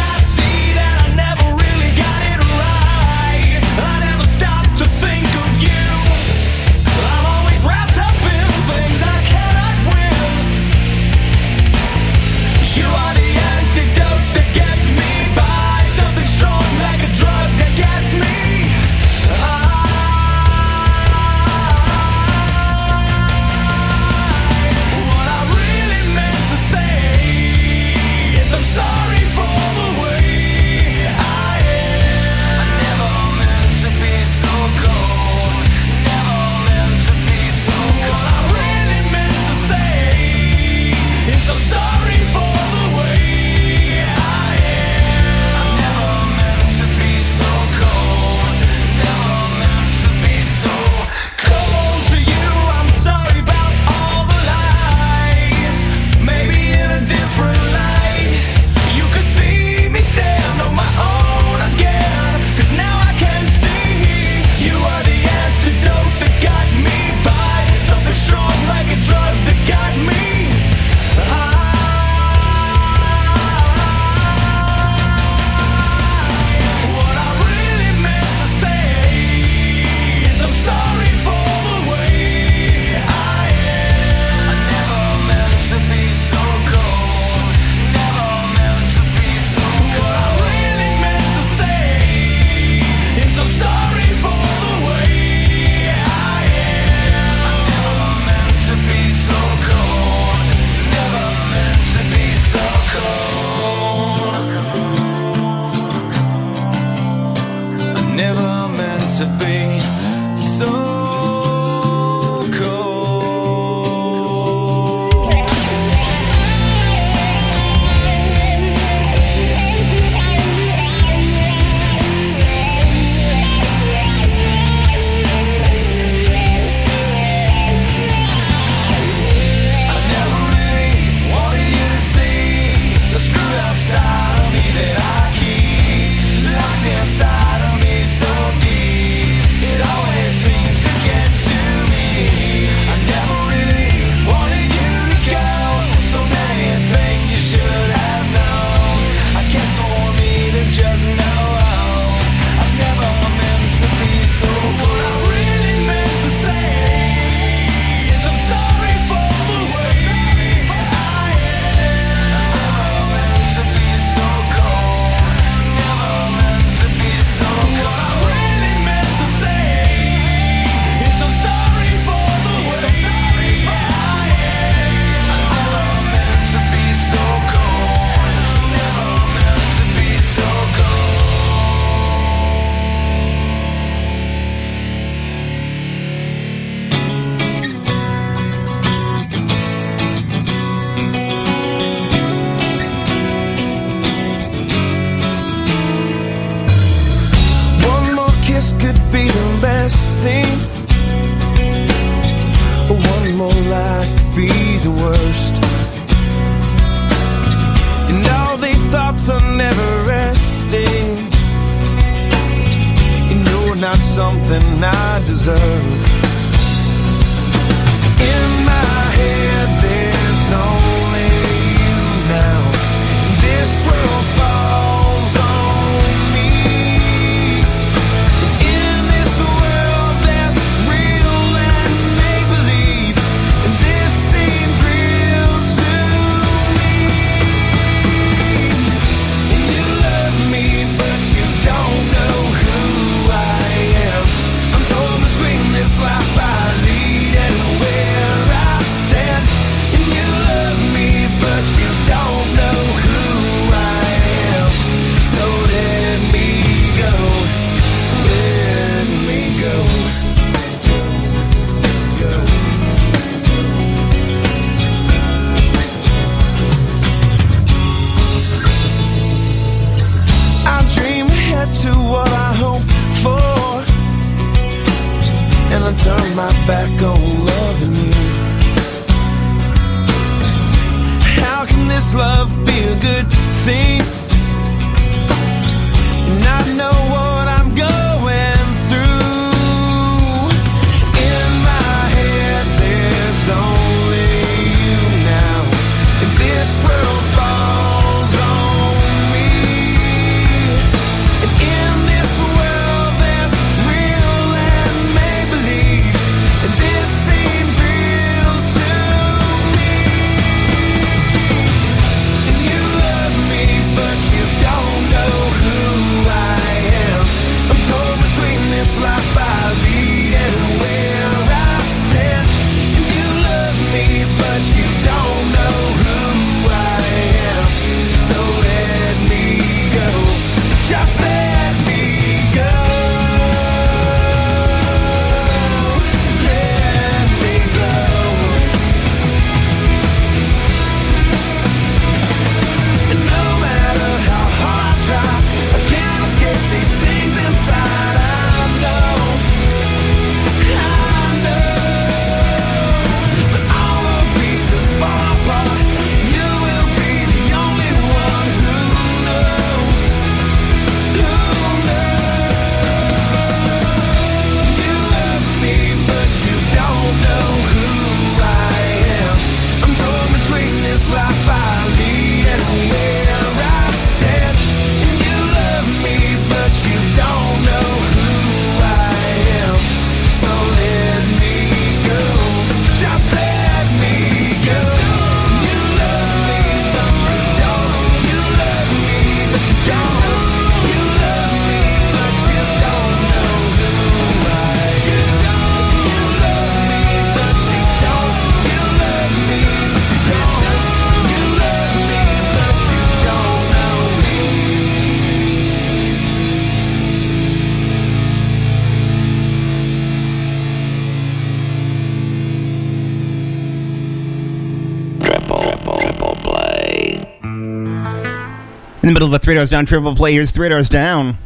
[419.14, 420.32] middle of a three doors down triple play.
[420.32, 421.38] Here's three doors down.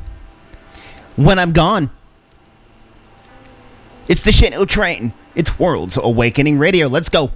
[1.17, 1.91] When I'm gone.
[4.09, 5.13] It's the Shane O train.
[5.35, 6.89] It's World's Awakening Radio.
[6.89, 7.31] Let's go.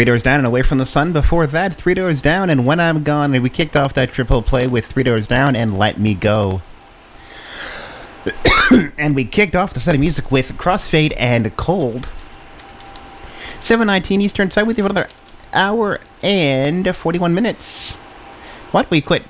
[0.00, 1.12] Three Doors Down and Away from the Sun.
[1.12, 3.34] Before that, Three Doors Down and When I'm Gone.
[3.34, 6.62] And we kicked off that triple play with Three Doors Down and Let Me Go.
[8.96, 12.10] and we kicked off the set of music with Crossfade and Cold.
[13.60, 15.10] 719 Eastern Time with you for another
[15.52, 17.96] hour and 41 minutes.
[18.70, 19.24] Why don't we quit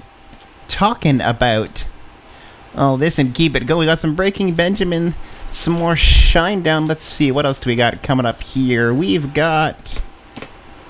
[0.69, 1.85] talking about
[2.77, 3.81] all this and keep it going?
[3.81, 5.17] We got some Breaking Benjamin,
[5.51, 6.87] some more Shinedown.
[6.87, 8.95] Let's see, what else do we got coming up here?
[8.95, 9.90] We've got.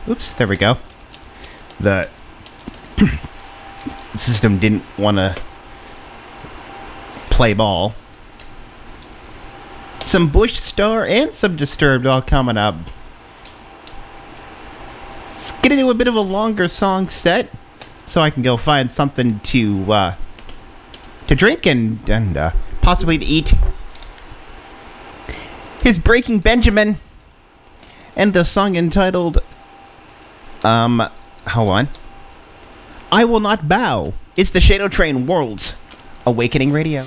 [0.08, 0.78] Oops, there we go.
[1.78, 2.08] The
[4.16, 5.36] system didn't want to
[7.30, 7.94] play ball.
[10.04, 12.74] Some Bush Star and some Disturbed all coming up.
[15.28, 17.50] Let's get into a bit of a longer song set
[18.06, 20.14] so I can go find something to uh,
[21.28, 22.50] to drink and, and uh,
[22.80, 23.54] possibly to eat.
[25.82, 26.96] His Breaking Benjamin
[28.16, 29.38] and the song entitled
[30.64, 31.02] um
[31.48, 31.88] hold on.
[33.12, 34.12] I will not bow.
[34.36, 35.74] It's the Shane O Train Worlds
[36.26, 37.06] Awakening Radio.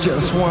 [0.00, 0.49] Just one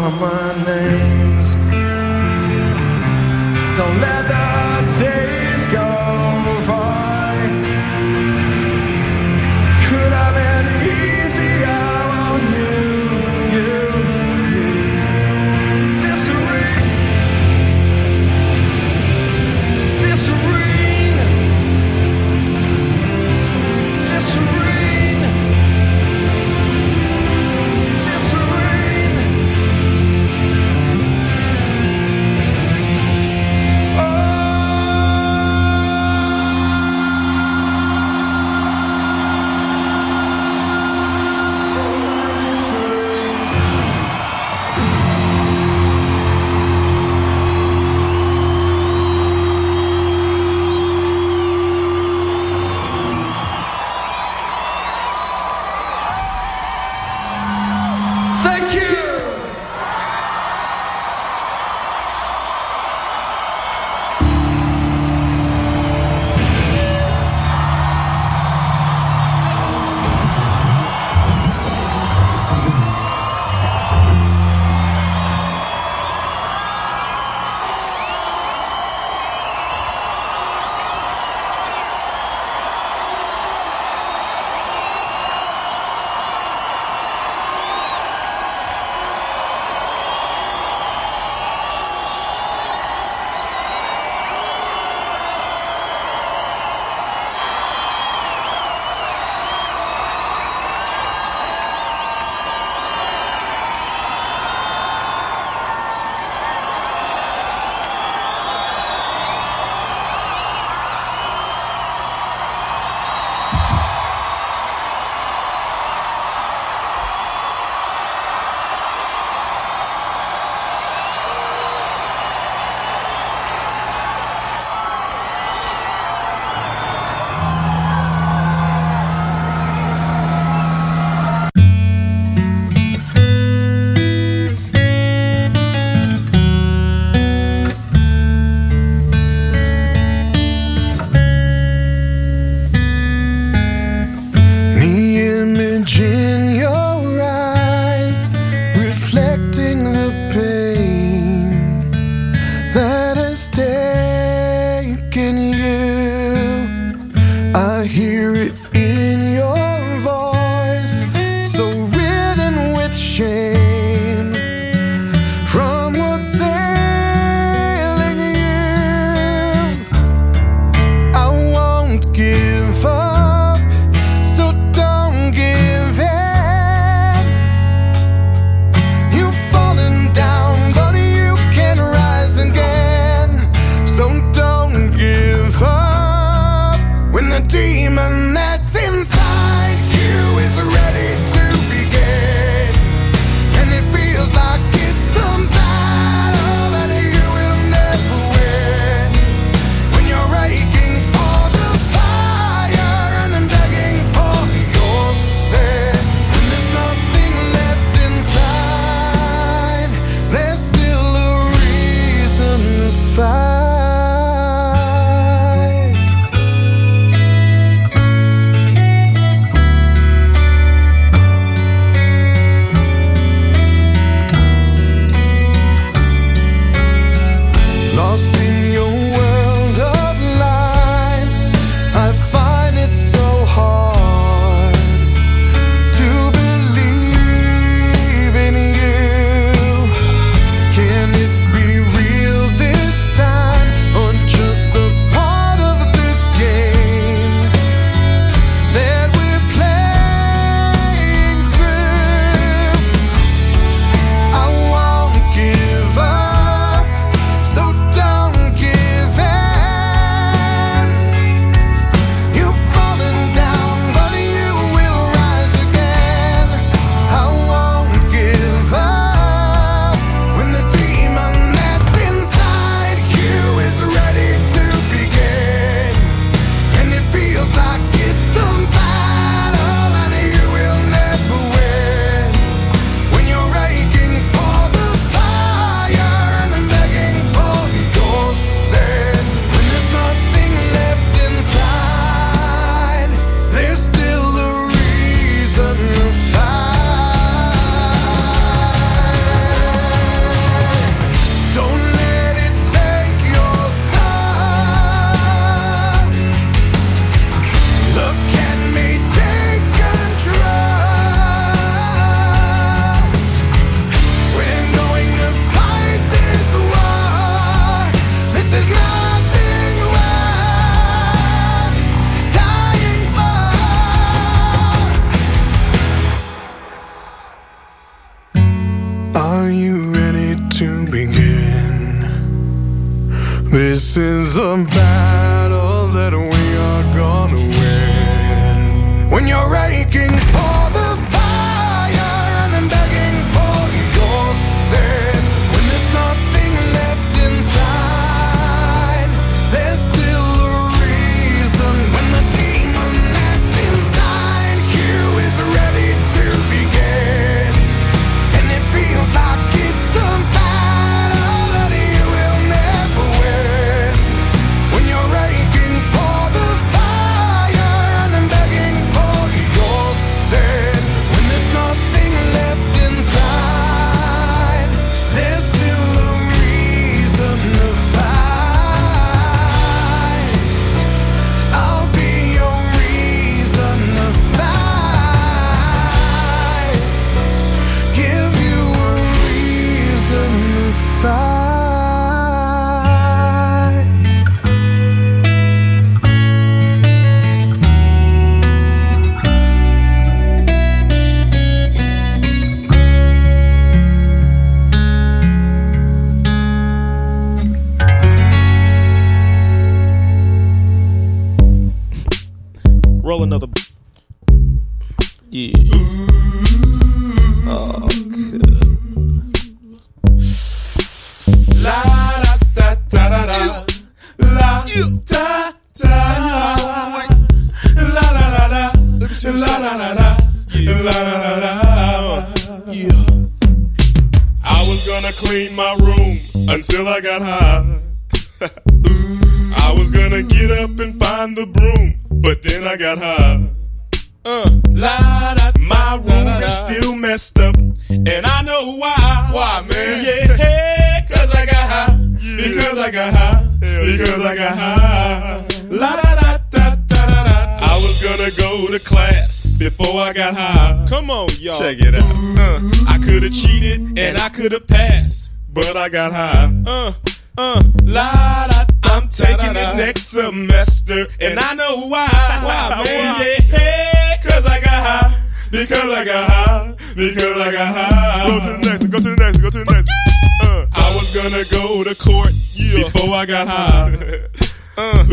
[465.80, 466.62] I got high.
[466.66, 466.92] Uh,
[467.38, 468.64] uh, la da.
[468.84, 472.06] I'm taking it next semester, and I know why.
[472.44, 473.36] Why, man?
[473.48, 475.22] Yeah, cause I got high.
[475.50, 476.74] Because I got high.
[476.94, 478.28] Because I got high.
[478.28, 478.90] Go to the next one.
[478.90, 479.42] Go to the next one.
[479.42, 480.50] Go to the next one.
[480.50, 484.20] Uh, I was gonna go to court before I got high.
[484.76, 485.04] Uh,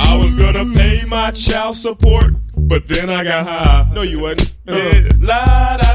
[0.00, 3.92] I was gonna pay my child support, but then I got high.
[3.94, 4.56] No, you wasn't.
[4.64, 5.08] Yeah.
[5.20, 5.87] La da,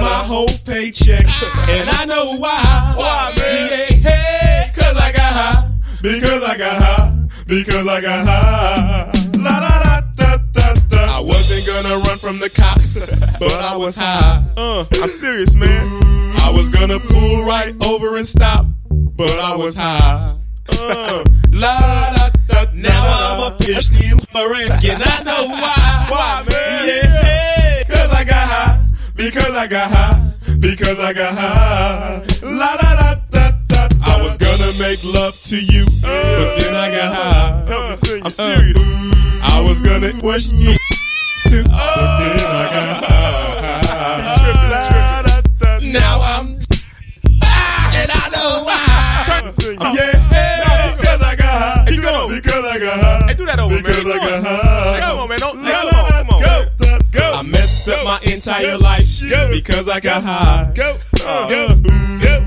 [0.00, 1.26] my whole paycheck,
[1.68, 2.94] and I know why.
[2.96, 3.70] Why, man?
[3.70, 5.70] Yeah, hey, cause I got high.
[6.02, 7.28] Because I got high.
[7.46, 9.12] Because I got high.
[9.38, 11.18] La da da da da da.
[11.18, 13.10] I wasn't gonna run from the cops,
[13.40, 14.44] but I was high.
[14.56, 15.86] Uh, I'm serious, man.
[16.40, 20.36] I was gonna pull right over and stop, but I was high.
[20.70, 21.78] Uh, la
[22.14, 22.64] da da.
[22.74, 26.06] Now I'm a fish in and I know why.
[26.08, 26.86] Why, man?
[26.86, 27.67] Yeah, cause I got high.
[29.18, 30.32] Because I got high.
[30.60, 32.22] Because I got high.
[32.40, 33.88] La da da da da.
[34.00, 38.20] I was gonna make love to you, but then I got high.
[38.24, 38.78] I'm serious.
[39.42, 40.76] I was gonna question you
[41.48, 43.18] too, but then I got high.
[45.82, 46.46] Now I'm
[47.98, 49.42] and I know why.
[49.94, 51.84] Yeah, because I got high.
[51.88, 52.28] Keep going.
[52.40, 53.26] Because I got high.
[53.26, 54.06] Hey, do that over, Because.
[54.06, 54.67] I got high.
[58.08, 59.20] My entire life
[59.50, 60.72] because I got high.
[60.74, 62.40] Go, go, go,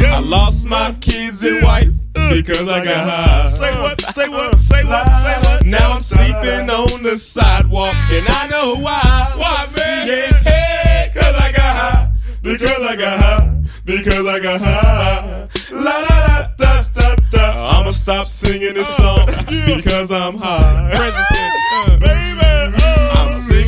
[0.00, 0.06] go.
[0.06, 3.46] I lost my kids and wife because I got high.
[3.46, 4.00] Say what?
[4.00, 4.58] Say what?
[4.58, 5.04] Say what?
[5.04, 5.66] Say what?
[5.66, 9.32] Now I'm sleeping on the sidewalk and I know why.
[9.36, 10.08] Why, man?
[10.08, 12.12] Yeah, hey, cause I got high.
[12.42, 13.62] Because I got high.
[13.84, 15.48] Because I got high.
[15.72, 17.80] La da da da da.
[17.80, 19.26] I'ma stop singing this song
[19.66, 20.90] because I'm high.
[20.96, 22.31] Present tense, uh, baby.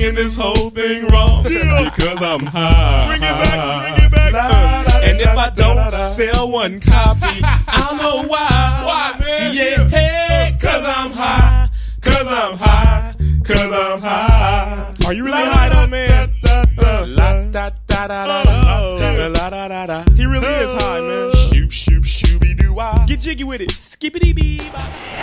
[0.04, 3.06] I'm singing this whole thing wrong because I'm high.
[3.08, 5.04] Bring it back, bring it back.
[5.04, 8.82] and if I don't sell one copy, I don't know why.
[8.84, 9.54] Why, man?
[9.54, 11.14] Yeah, hey, uh, cause I'm uh.
[11.14, 11.70] high.
[12.02, 13.14] Cause I'm high.
[13.44, 14.94] Cause I'm high.
[15.06, 16.30] Are you really high though, man?
[16.44, 19.32] Uh, da da da da da oh.
[19.32, 20.04] da da da.
[20.14, 21.30] He really is high, man.
[21.32, 21.36] Uh.
[21.36, 23.06] Shoop shoop shooby doo wah.
[23.06, 23.70] Get jiggy with it.
[23.70, 24.58] Skippity bee.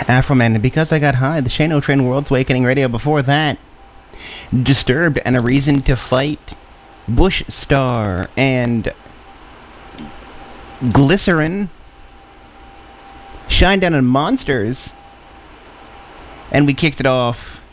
[0.07, 3.59] Afroman, because I got high, the Shane O Train World's Awakening Radio before that.
[4.51, 6.53] Disturbed and a Reason to Fight.
[7.07, 8.91] Bush Star and
[10.91, 11.69] Glycerine.
[13.47, 14.89] Shine Down on Monsters.
[16.51, 17.63] And we kicked it off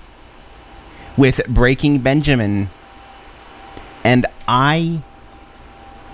[1.16, 2.70] with Breaking Benjamin.
[4.04, 5.02] And I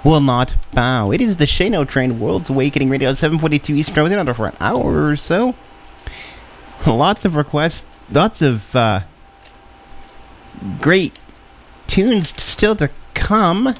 [0.03, 1.11] will not bow.
[1.11, 4.57] It is the Shane O Train World's Awakening Radio 742 Eastern with another for an
[4.61, 5.55] hour or so.
[6.87, 9.01] Lots of requests, lots of uh,
[10.81, 11.19] great
[11.87, 13.75] tunes still to come.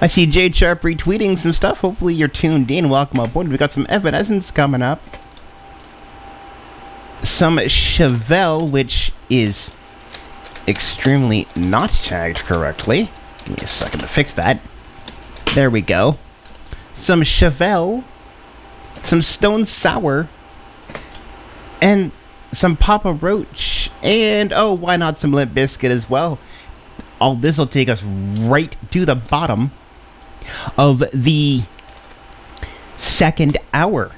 [0.00, 1.80] I see Jade Sharp retweeting some stuff.
[1.80, 2.88] Hopefully you're tuned in.
[2.88, 3.48] Welcome aboard.
[3.48, 5.02] We got some Evanescence coming up.
[7.22, 9.72] Some Chevelle, which is
[10.68, 13.10] extremely not tagged correctly.
[13.44, 14.60] Give me a second to fix that.
[15.54, 16.18] There we go.
[16.94, 18.04] Some Chevelle,
[19.02, 20.28] some Stone Sour,
[21.80, 22.12] and
[22.52, 26.38] some Papa Roach, and oh, why not some Limp Bizkit as well?
[27.20, 29.72] All this will take us right to the bottom
[30.76, 31.62] of the
[32.96, 34.12] second hour.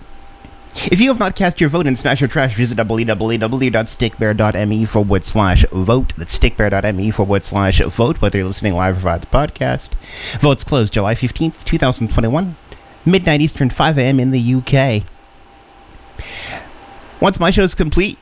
[0.90, 5.64] If you have not cast your vote in smash your trash, visit www.stickbear.me forward slash
[5.72, 6.12] vote.
[6.16, 9.90] That's stickbear.me forward slash vote, whether you're listening live or via the podcast.
[10.38, 12.56] Votes closed July 15th, 2021,
[13.04, 14.20] midnight Eastern, 5 a.m.
[14.20, 15.02] in the UK.
[17.20, 18.16] Once my show is complete,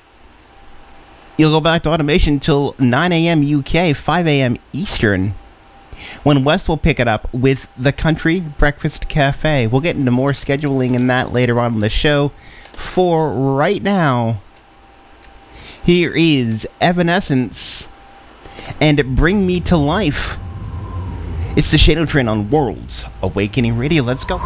[1.39, 3.59] you'll go back to automation till 9 a.m.
[3.59, 4.59] UK, 5 a.m.
[4.75, 5.35] Eastern
[6.23, 9.67] when West will pick it up with the Country Breakfast Cafe.
[9.67, 12.33] We'll get into more scheduling and that later on in the show.
[12.73, 14.41] For right now,
[15.83, 17.89] here is Evanescence
[18.81, 20.37] and Bring Me to Life.
[21.57, 24.03] It's the Shane O Train on Worlds Awakening Radio.
[24.03, 24.39] Let's go.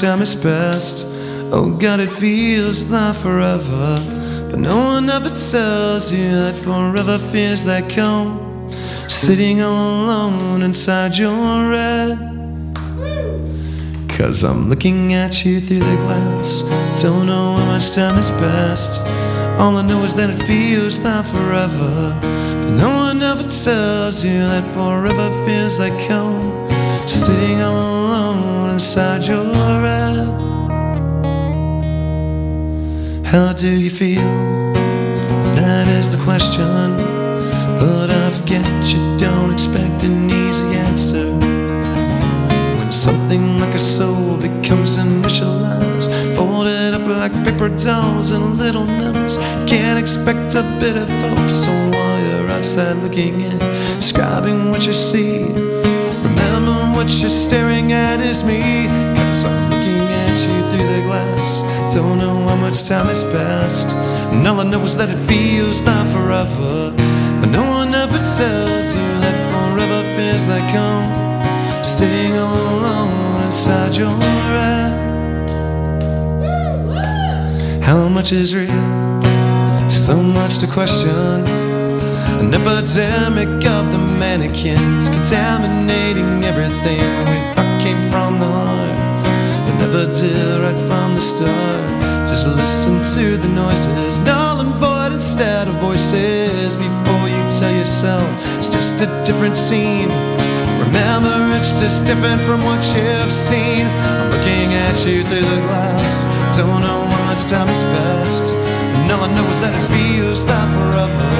[0.00, 1.06] Time has passed.
[1.52, 3.98] Oh God, it feels like forever.
[4.50, 8.70] But no one ever tells you that forever feels like home.
[9.08, 12.18] Sitting all alone inside your head.
[14.08, 16.62] Cause I'm looking at you through the glass.
[17.02, 19.00] Don't know how much time has passed.
[19.60, 22.18] All I know is that it feels like forever.
[22.22, 26.68] But no one ever tells you that forever feels like home.
[27.06, 29.44] Sitting all alone inside your
[33.30, 34.26] How do you feel?
[35.54, 36.96] That is the question.
[37.78, 41.30] But I forget you don't expect an easy answer.
[42.76, 49.36] When something like a soul becomes initialized, folded up like paper dolls and little notes,
[49.70, 51.50] can't expect a bit of hope.
[51.52, 53.58] So while you're outside looking in,
[54.00, 55.44] describing what you see,
[56.26, 58.88] remember what you're staring at is me.
[59.14, 59.79] Cause I'm
[61.92, 63.96] Don't know how much time has passed.
[64.32, 66.94] And all I know is that it feels like forever.
[67.40, 71.10] But no one ever tells you that forever feels like home.
[71.82, 75.10] Sitting all alone inside your head.
[77.82, 78.70] How much is real?
[79.90, 81.42] So much to question.
[82.38, 88.79] An epidemic of the mannequins contaminating everything we thought came from the heart.
[89.90, 92.28] Never did right from the start.
[92.28, 96.76] Just listen to the noises, null and void instead of voices.
[96.76, 98.22] Before you tell yourself
[98.56, 100.06] it's just a different scene.
[100.78, 103.82] Remember, it's just different from what you've seen.
[103.82, 106.22] I'm looking at you through the glass.
[106.54, 108.54] Don't know how much time has passed.
[108.54, 111.30] And all I know is that it feels like forever.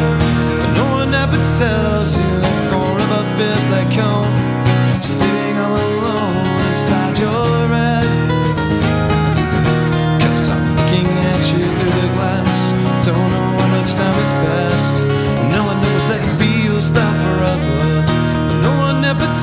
[0.58, 5.02] But no one ever tells you that forever feels like home.
[5.02, 5.39] Sitting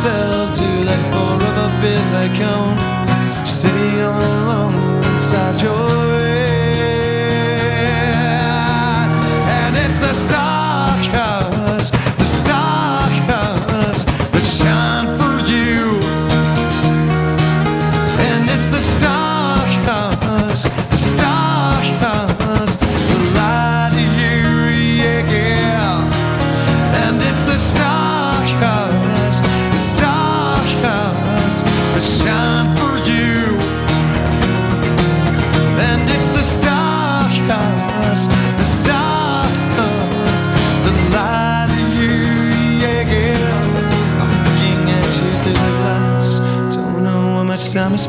[0.01, 2.77] tells you that forever feels like home.
[3.45, 6.06] Sitting all alone inside your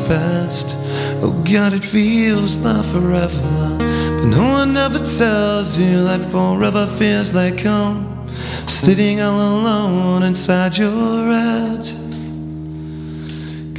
[0.09, 0.75] passed.
[1.21, 3.77] Oh God, it feels like forever.
[4.17, 8.27] But no one ever tells you that forever feels like home.
[8.65, 11.83] Sitting all alone inside your head.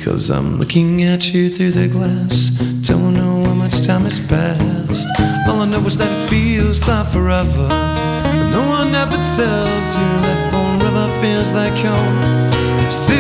[0.05, 2.51] Cause I'm looking at you through the glass.
[2.89, 5.09] Don't know how much time has passed.
[5.49, 7.69] All I know is that it feels like forever.
[8.35, 12.21] But no one ever tells you that forever feels like home.
[12.89, 13.20] Sitting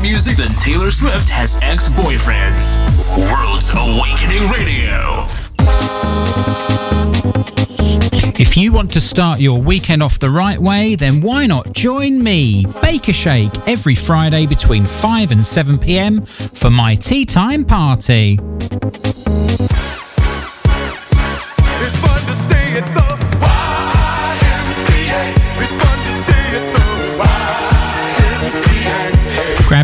[0.00, 2.78] music than Taylor Swift has ex boyfriends.
[3.30, 5.26] World's Awakening Radio.
[8.38, 12.22] If you want to start your weekend off the right way, then why not join
[12.22, 18.38] me, Baker Shake, every Friday between 5 and 7 pm for my tea time party.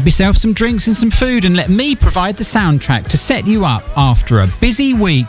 [0.07, 3.65] Yourself some drinks and some food and let me provide the soundtrack to set you
[3.65, 5.27] up after a busy week.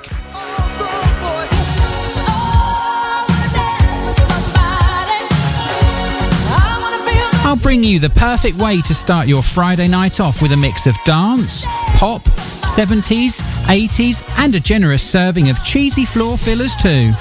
[7.44, 10.86] I'll bring you the perfect way to start your Friday night off with a mix
[10.86, 17.14] of dance, pop, 70s, 80s, and a generous serving of cheesy floor fillers too.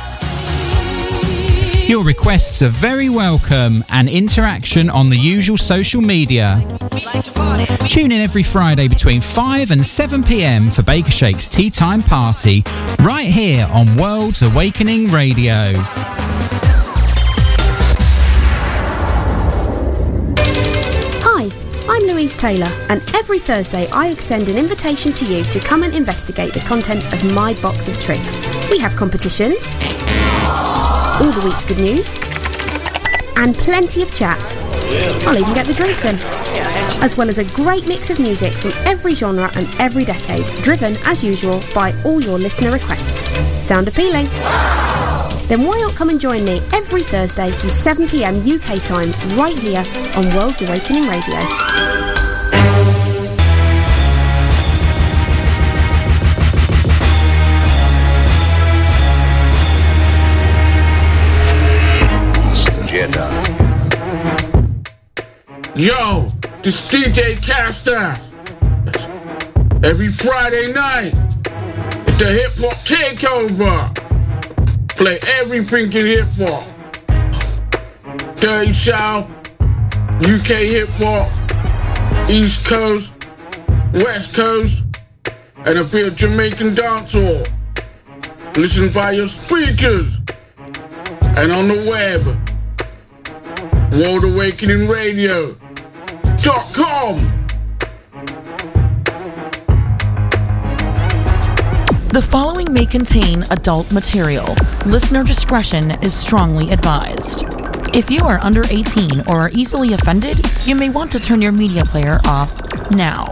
[1.87, 6.61] Your requests are very welcome and interaction on the usual social media.
[7.89, 12.65] Tune in every Friday between 5 and 7 pm for Baker Shake's Tea Time Party,
[13.05, 15.75] right here on World's Awakening Radio.
[21.23, 21.49] Hi,
[21.89, 25.95] I'm Louise Taylor, and every Thursday I extend an invitation to you to come and
[25.95, 28.43] investigate the contents of my box of tricks.
[28.69, 29.63] We have competitions,
[31.21, 32.15] all the week's good news,
[33.37, 34.41] and plenty of chat.
[35.27, 36.17] I'll even get the drinks in.
[37.03, 40.97] As well as a great mix of music from every genre and every decade, driven,
[41.05, 43.29] as usual, by all your listener requests.
[43.67, 44.27] Sound appealing?
[45.49, 49.85] Then why not come and join me every Thursday from 7pm UK time, right here
[50.17, 52.26] on World's Awakening Radio.
[65.77, 66.27] Yo,
[66.63, 68.19] this DJ Caster.
[69.87, 71.13] Every Friday night,
[72.09, 73.95] it's a hip hop takeover.
[74.97, 76.65] Play everything in hip hop.
[78.37, 79.29] Dirty South,
[80.23, 81.31] UK hip hop,
[82.31, 83.13] East Coast,
[83.97, 84.83] West Coast,
[85.67, 87.47] and a bit of Jamaican dancehall.
[88.57, 90.17] Listen by your speakers
[91.37, 92.25] and on the web.
[93.93, 94.89] World Awakening
[96.47, 97.47] Radio.com.
[102.09, 104.55] The following may contain adult material.
[104.87, 107.45] Listener discretion is strongly advised.
[107.95, 111.53] If you are under 18 or are easily offended, you may want to turn your
[111.53, 113.27] media player off now.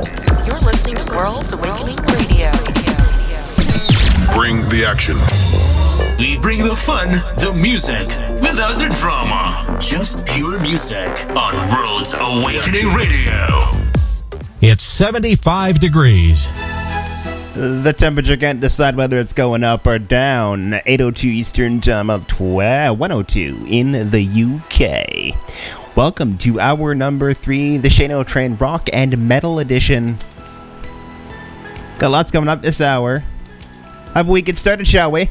[0.44, 2.50] You're listening to World's Awakening Radio.
[4.34, 5.73] Bring the action.
[6.18, 8.06] We bring the fun, the music,
[8.40, 9.78] without the drama.
[9.80, 13.66] Just pure music on World's Awakening Radio.
[14.60, 16.48] It's 75 degrees.
[17.54, 20.74] The temperature can't decide whether it's going up or down.
[20.86, 25.96] 802 Eastern Time of 12, 102 in the UK.
[25.96, 30.18] Welcome to hour number three, the Shane O Train Rock and Metal Edition.
[31.98, 33.24] Got lots coming up this hour.
[34.12, 35.30] How about we get started, shall we?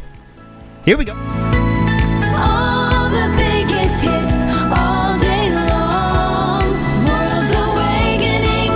[0.86, 1.14] Here we go.
[1.14, 4.44] All the biggest hits
[4.78, 6.64] all day long.
[7.08, 8.72] World's Awakening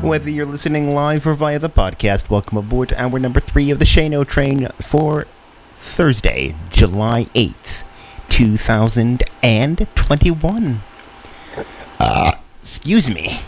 [0.00, 0.08] Radio.
[0.08, 3.78] Whether you're listening live or via the podcast, welcome aboard to hour number three of
[3.78, 5.28] the Shane O Train for
[5.78, 7.84] Thursday, July 8th,
[8.30, 10.80] 2021.
[12.00, 13.38] Uh, excuse me.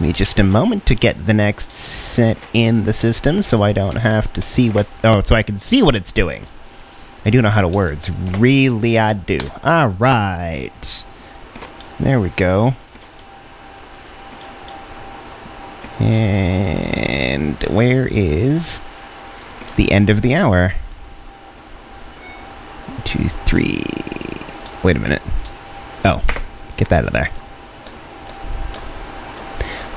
[0.00, 3.98] Me just a moment to get the next set in the system so I don't
[3.98, 4.86] have to see what.
[5.04, 6.46] Oh, so I can see what it's doing.
[7.24, 8.10] I do know how to words.
[8.10, 9.38] Really, I do.
[9.64, 11.04] Alright.
[12.00, 12.74] There we go.
[16.00, 18.80] And where is
[19.76, 20.74] the end of the hour?
[23.04, 23.84] Two, three.
[24.82, 25.22] Wait a minute.
[26.04, 26.24] Oh,
[26.76, 27.30] get that out of there.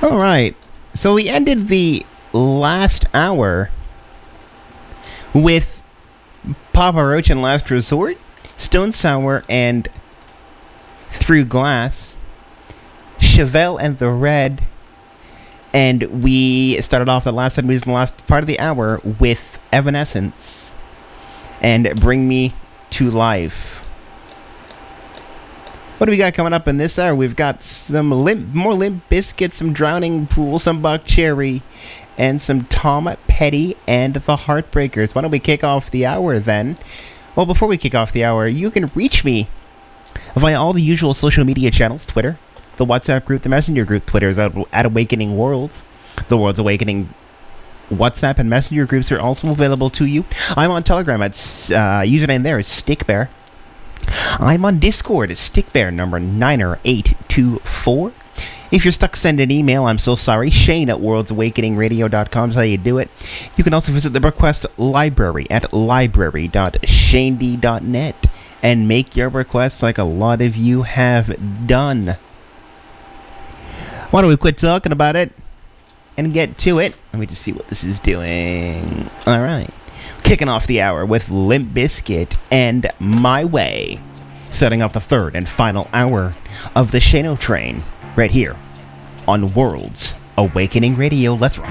[0.05, 0.55] All right.
[0.93, 3.71] So we ended the last hour
[5.33, 5.81] with
[6.73, 8.15] Papa Roach and Last Resort,
[8.55, 9.87] Stone Sour, and
[11.09, 12.17] Through Glass,
[13.17, 14.67] Chevelle and the Red,
[15.73, 19.01] and we started off the last time we was the last part of the hour
[19.03, 20.69] with Evanescence
[21.61, 22.53] and Bring Me
[22.91, 23.83] to Life.
[25.97, 27.15] What do we got coming up in this hour?
[27.15, 31.61] We've got some limp, more Limp Bizkits, some drowning pool, some Buckcherry,
[32.17, 35.15] and some Tom Petty and the Heartbreakers.
[35.15, 36.77] Why don't we kick off the hour then?
[37.33, 39.47] Well, before we kick off the hour, you can reach me
[40.35, 42.37] via all the usual social media channels Twitter,
[42.75, 44.05] the WhatsApp group, the Messenger group.
[44.05, 45.85] Twitter is at, at Awakening Worlds.
[46.27, 47.13] The World's Awakening
[47.89, 50.25] WhatsApp and Messenger groups are also available to you.
[50.57, 51.21] I'm on Telegram.
[51.21, 53.29] It's uh, username there is Stickbear.
[54.07, 55.31] I'm on Discord.
[55.31, 58.11] It's Stickbear number 90824.
[58.71, 59.85] If you're stuck, send an email.
[59.85, 60.49] I'm so sorry.
[60.49, 63.09] Shane at worldsawakeningradio.com is how you do it.
[63.55, 68.27] You can also visit the request library at library.shaned.net
[68.63, 72.17] and make your requests like a lot of you have done.
[74.09, 75.31] Why don't we quit talking about it
[76.17, 76.95] and get to it?
[77.13, 79.09] Let me just see what this is doing.
[79.27, 79.69] All right.
[80.25, 83.99] Kicking off the hour with Limp Bizkit and My Way.
[84.49, 86.33] Setting off the third and final hour
[86.75, 87.83] of the Shane O Train
[88.15, 88.55] right here
[89.27, 91.35] on Worlds Awakening Radio.
[91.35, 91.69] Let's rock.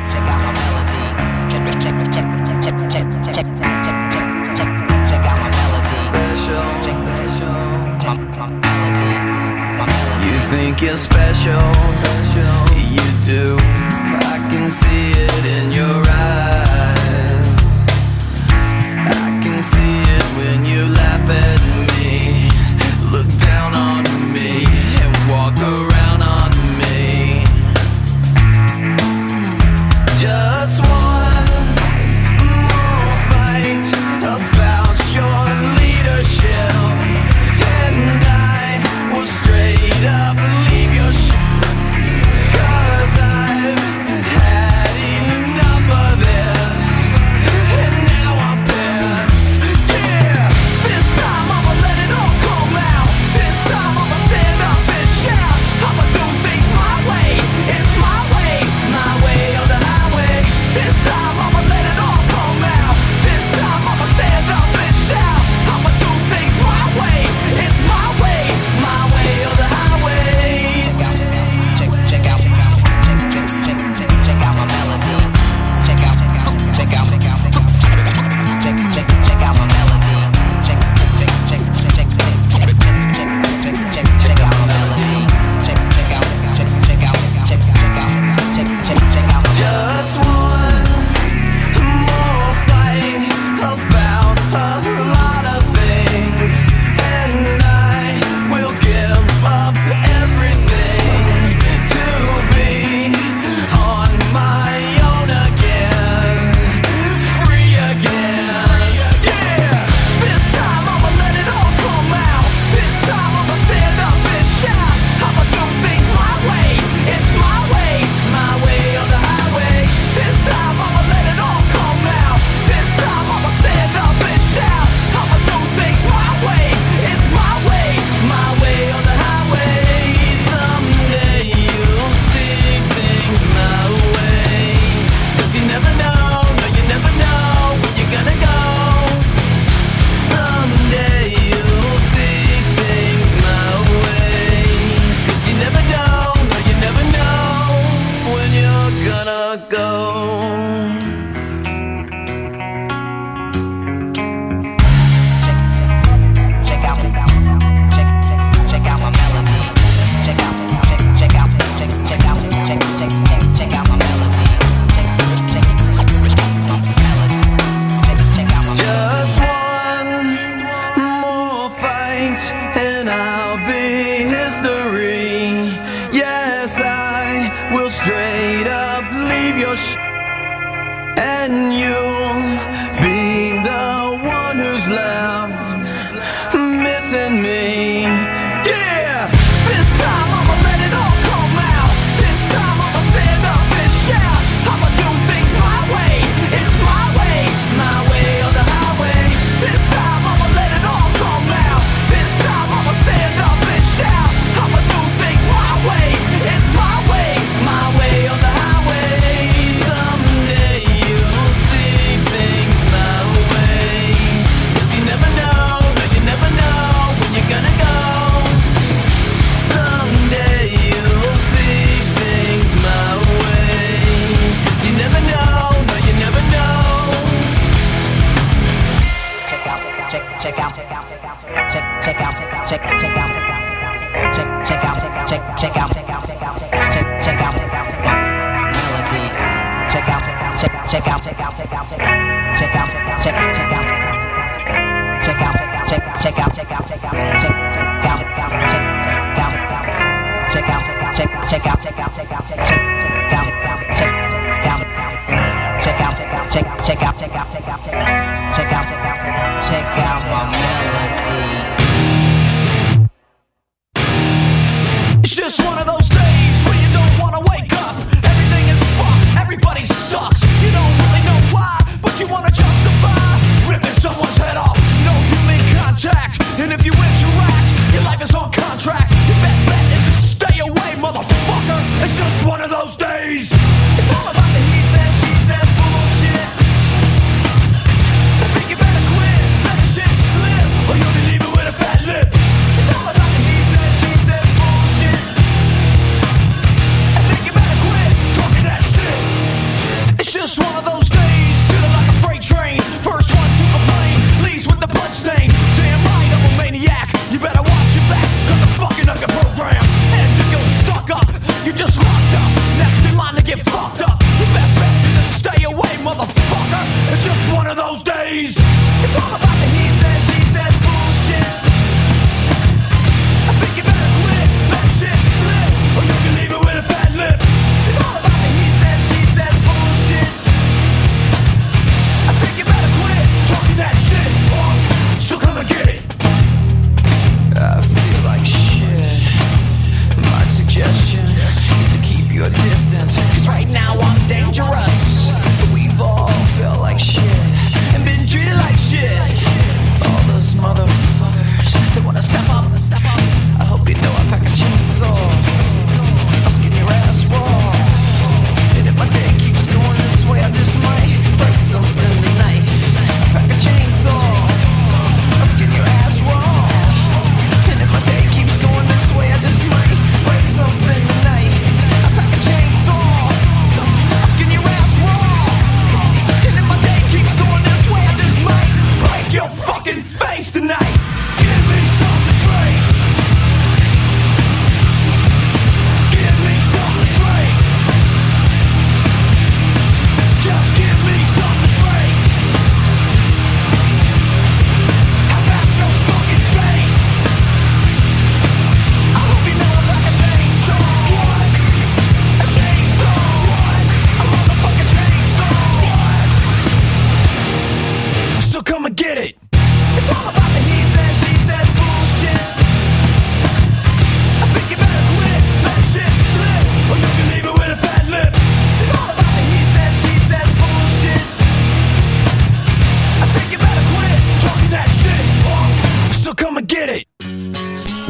[10.22, 11.60] You think you're special,
[12.88, 13.56] you do.
[13.58, 15.13] I can see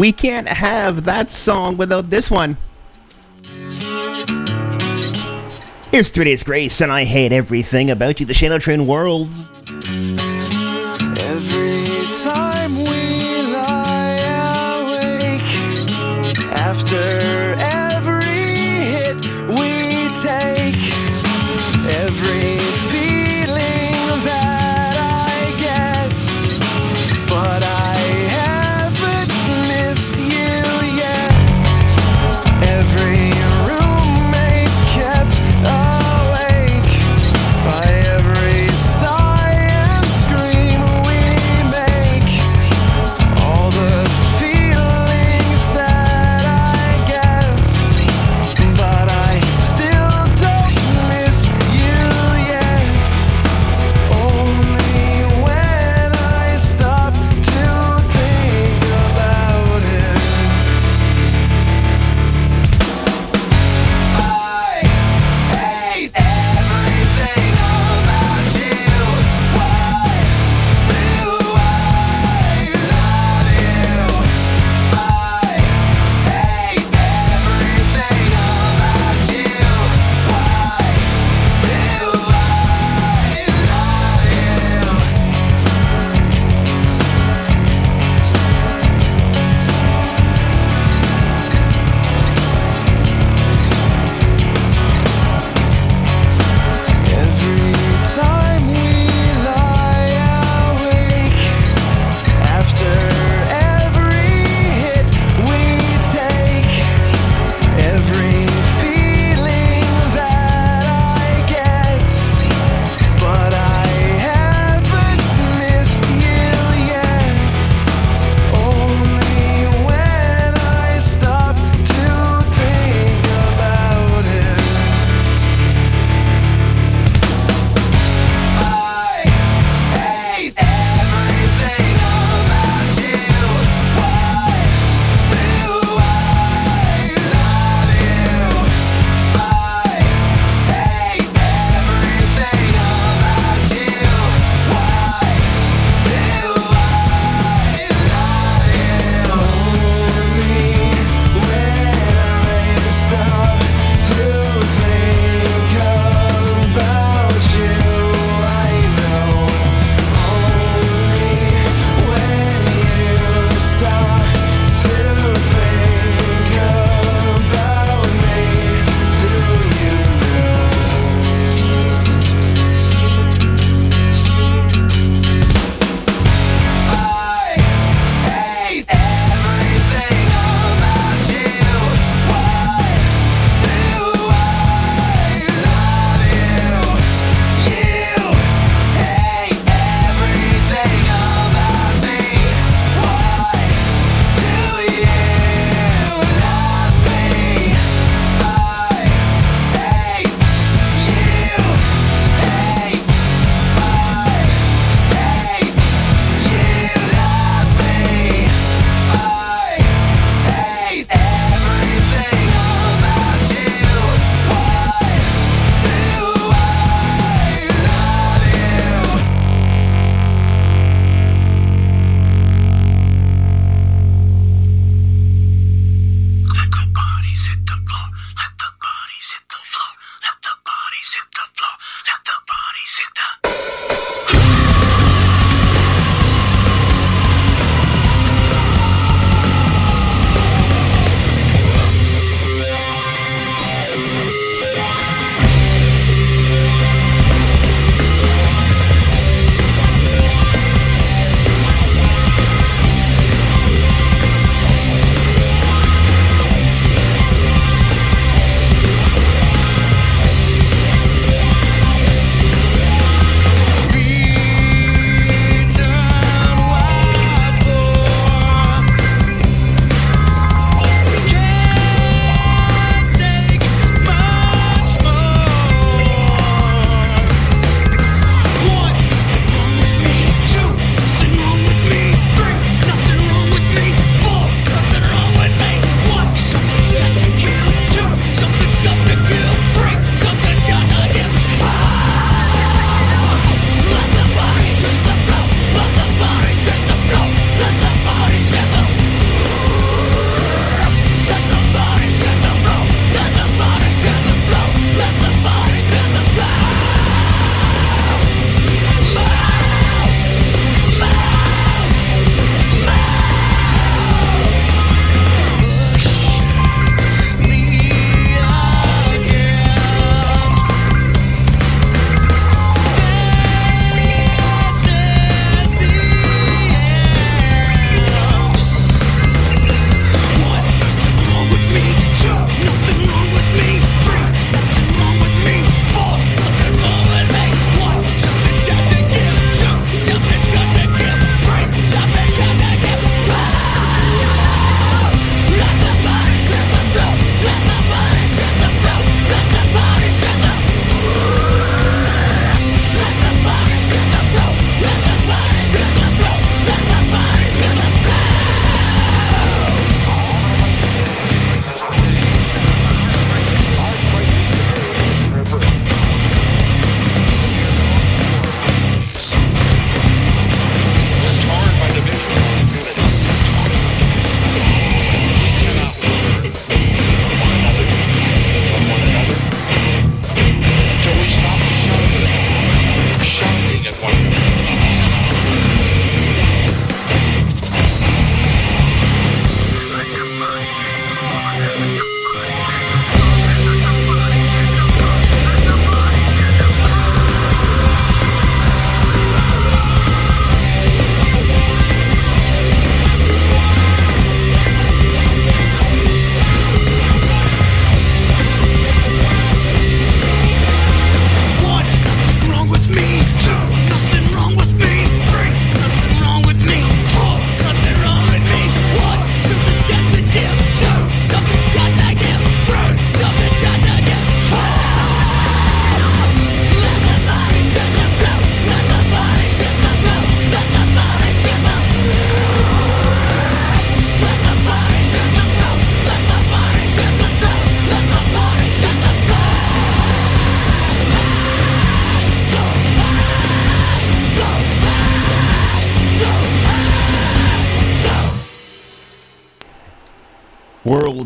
[0.05, 2.59] We can't have that song without this one.
[5.91, 9.54] Here's Three Days Grace, and I hate everything about you, the Shane O Train Worlds.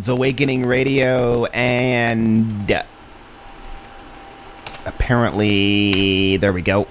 [0.09, 2.85] World's Awakening Radio, and
[4.87, 6.87] apparently, there we go.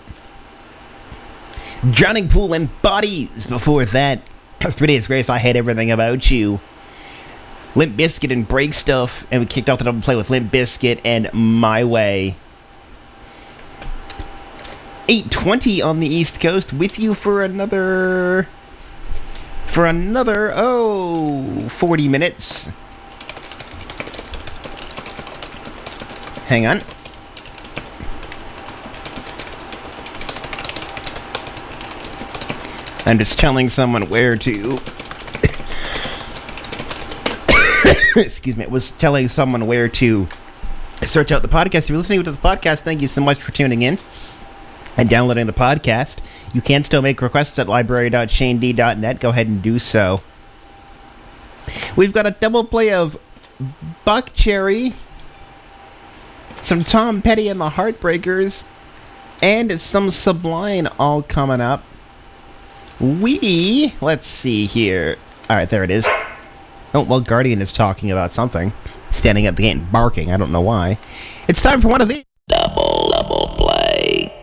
[1.89, 3.47] Drowning Pool and Bodies.
[3.47, 4.21] Before that,
[4.61, 6.59] Three Days Grace, I Hate Everything About You.
[7.75, 11.01] Limp Bizkit and Break Stuff, and we kicked off the double play with Limp Bizkit
[11.03, 12.35] and My Way.
[15.09, 18.47] 820 on the East Coast with you for another
[19.65, 22.69] for another oh 40 minutes.
[26.47, 26.81] Hang on.
[33.05, 34.79] I'm just telling someone where to
[38.17, 40.27] excuse me, I was telling someone where to
[41.03, 41.75] search out the podcast.
[41.75, 43.97] If you're listening to the podcast, thank you so much for tuning in
[44.97, 46.17] and downloading the podcast.
[46.53, 49.19] You can still make requests at library.shaned.net.
[49.19, 50.21] Go ahead and do so.
[51.95, 53.19] We've got a double play of
[54.05, 54.93] Buckcherry,
[56.67, 58.63] some Tom Petty and the Heartbreakers,
[59.41, 61.81] and some Sublime all coming up.
[62.99, 65.15] We, let's see here.
[65.49, 66.05] All right, there it is.
[66.93, 68.73] Oh, well, Guardian is talking about something.
[69.11, 70.29] Standing the gate and barking.
[70.29, 70.97] I don't know why.
[71.47, 72.25] It's time for one of these.
[72.49, 74.33] Double, double play.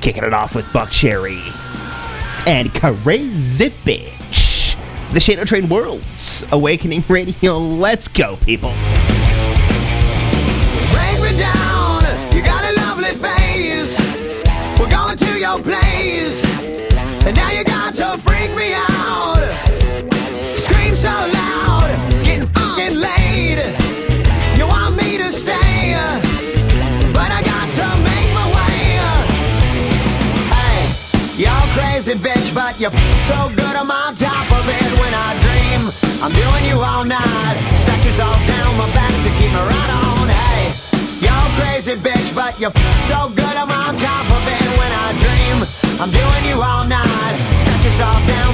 [0.00, 1.40] Kicking it off with Buckcherry
[2.48, 5.12] and Crazy Bitch.
[5.12, 7.58] The Shane O Train Worlds Awakening Radio.
[7.58, 8.72] Let's go, people.
[15.40, 16.44] Your place.
[17.24, 19.40] And now you got to freak me out.
[20.60, 21.88] Scream so loud.
[22.24, 23.58] Getting fucking laid.
[24.58, 25.96] You want me to stay.
[27.16, 29.00] But I got to make my way.
[30.52, 30.80] Hey,
[31.40, 32.92] you're crazy bitch, but you're
[33.24, 35.80] so good I'm on top of it when I dream.
[36.20, 37.56] I'm doing you all night.
[37.80, 40.28] Scratches all down my back to keep me right on.
[40.28, 40.68] Hey,
[41.24, 42.76] you're crazy bitch, but you're
[43.08, 44.59] so good I'm on top of it
[45.18, 45.56] dream.
[46.00, 47.36] I'm doing you all night.
[47.56, 48.49] Scratches all down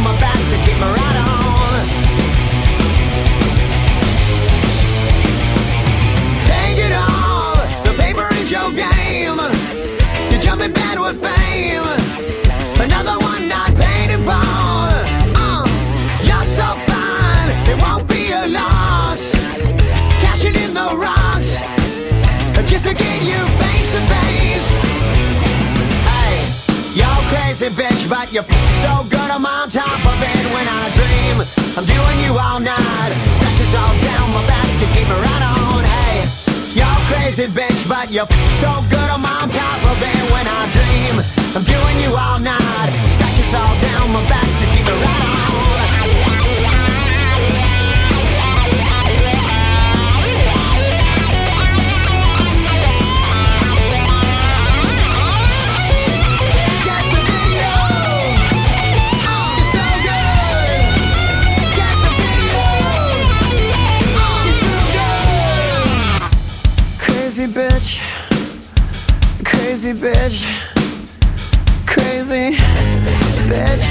[28.08, 28.46] but you're
[28.82, 31.36] so good I'm on top of it when I dream.
[31.76, 33.12] I'm doing you all night.
[33.34, 35.82] Scratches all down my back to keep me right on.
[35.84, 36.26] Hey,
[36.74, 38.28] you're crazy bitch, but you're
[38.62, 41.14] so good I'm on top of it when I dream.
[41.54, 42.90] I'm doing you all night.
[43.10, 45.25] Scratches all down my back to keep me right on.
[67.46, 68.00] Crazy bitch,
[69.44, 70.42] crazy bitch,
[71.86, 72.56] crazy
[73.46, 73.86] bitch.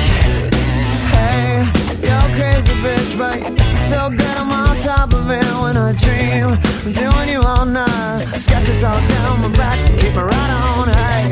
[1.16, 1.64] Hey,
[2.03, 3.40] you're crazy bitch, but
[3.84, 6.59] so good I'm on top of it when I dream.
[6.85, 10.90] I'm doing you all night, scratches all down my back to keep me right on.
[10.90, 11.30] Hey,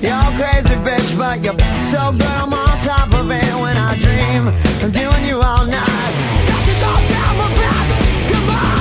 [0.00, 4.48] you're crazy bitch, but you're so good I'm on top of it when I dream.
[4.82, 7.86] I'm doing you all night, scratches all down my back.
[8.32, 8.75] Come on,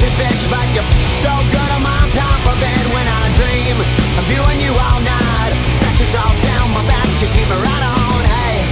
[0.00, 3.76] crazy bitch, but you're so good I'm on top of it when I dream.
[4.16, 5.52] I'm doing you all night.
[5.76, 8.24] Scratches all down my back, you keep me right on.
[8.24, 8.64] Hey,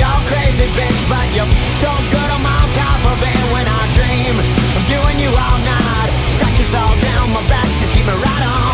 [0.00, 1.52] you're crazy bitch, but you're
[1.84, 4.34] so good I'm on top of it when I dream.
[4.40, 6.10] I'm doing you all night.
[6.32, 8.69] Scratches all down my back, you keep me right on.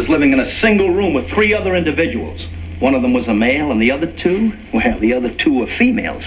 [0.00, 2.48] was living in a single room with three other individuals.
[2.78, 5.66] One of them was a male, and the other two, well, the other two were
[5.66, 6.26] females.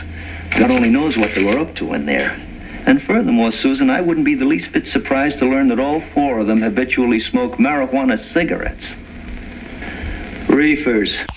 [0.51, 2.39] God only knows what they were up to in there.
[2.85, 6.37] And furthermore, Susan, I wouldn't be the least bit surprised to learn that all four
[6.37, 8.93] of them habitually smoke marijuana cigarettes.
[10.47, 11.32] Reefers.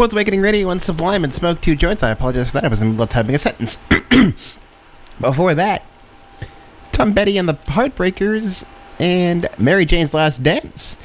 [0.00, 2.02] World's Awakening Radio on Sublime and Smoke Two Joints.
[2.02, 2.64] I apologize for that.
[2.64, 3.78] I was in the middle of typing a sentence.
[5.20, 5.82] Before that,
[6.90, 8.64] Tom Petty and the Heartbreakers
[8.98, 10.96] and Mary Jane's Last Dance.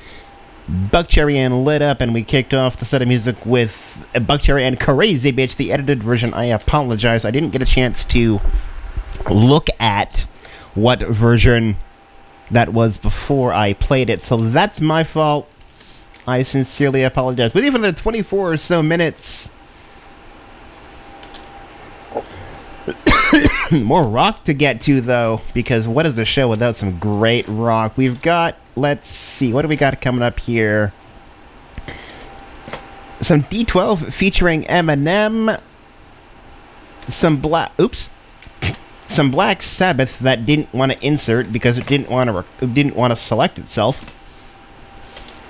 [0.71, 4.79] Buckcherry and Lit Up, and we kicked off the set of music with Buckcherry and
[4.79, 6.33] Crazy Bitch, the edited version.
[6.33, 7.25] I apologize.
[7.25, 8.39] I didn't get a chance to
[9.29, 10.19] look at
[10.73, 11.75] what version
[12.49, 15.49] that was before I played it, so that's my fault.
[16.27, 17.53] I sincerely apologize.
[17.53, 19.47] With even the 24 or so minutes,
[23.71, 27.97] more rock to get to, though, because what is the show without some great rock?
[27.97, 30.93] We've got, let's see, what do we got coming up here?
[33.21, 35.59] Some D12 featuring Eminem,
[37.07, 38.09] some black, oops,
[39.07, 43.11] some Black Sabbath that didn't want to insert because it didn't want to didn't want
[43.11, 44.14] to select itself.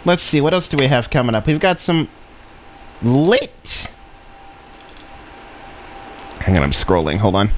[0.06, 1.48] Let's see, what else do we have coming up?
[1.48, 2.09] We've got some
[3.01, 3.88] lit.
[6.42, 7.17] Hang on, I'm scrolling.
[7.17, 7.50] Hold on.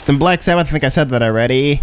[0.00, 0.68] Some Black Sabbath.
[0.68, 1.82] I think I said that already.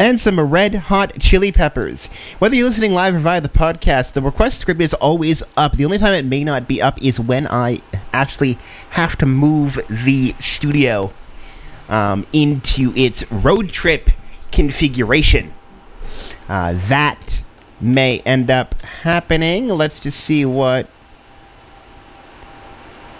[0.00, 2.06] And some red hot chili peppers.
[2.40, 5.74] Whether you're listening live or via the podcast, the request script is always up.
[5.74, 8.58] The only time it may not be up is when I actually
[8.90, 11.12] have to move the studio
[11.88, 14.10] um, into its road trip
[14.50, 15.52] configuration.
[16.48, 17.42] Uh, that
[17.80, 19.68] may end up happening.
[19.68, 20.88] Let's just see what.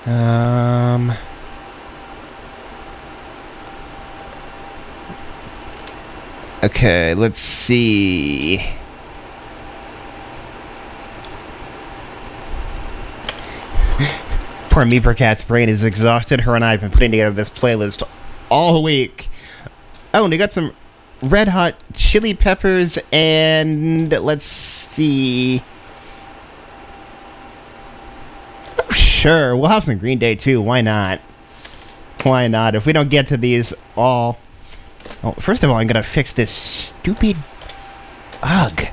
[0.07, 1.17] Um.
[6.65, 8.59] Okay, let's see.
[14.71, 16.43] Poor Meepercat's brain is exhausted.
[16.43, 18.05] Her and I have been putting together this playlist
[18.49, 19.29] all week.
[20.15, 20.73] Oh, and we got some
[21.23, 25.63] red hot chili peppers and let's see.
[28.79, 30.61] Oh, sure, we'll have some Green Day too.
[30.61, 31.21] Why not?
[32.25, 32.75] Why not?
[32.75, 34.39] If we don't get to these all.
[35.23, 37.37] Well, first of all, I'm gonna fix this stupid.
[38.43, 38.89] Ugh.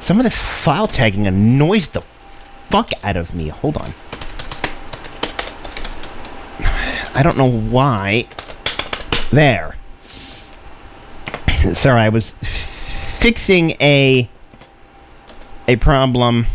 [0.00, 2.02] Some of this file tagging annoys the
[2.70, 3.48] fuck out of me.
[3.48, 3.94] Hold on.
[7.14, 8.26] I don't know why.
[9.30, 9.77] There.
[11.74, 14.28] Sorry, I was fixing a
[15.66, 16.46] a problem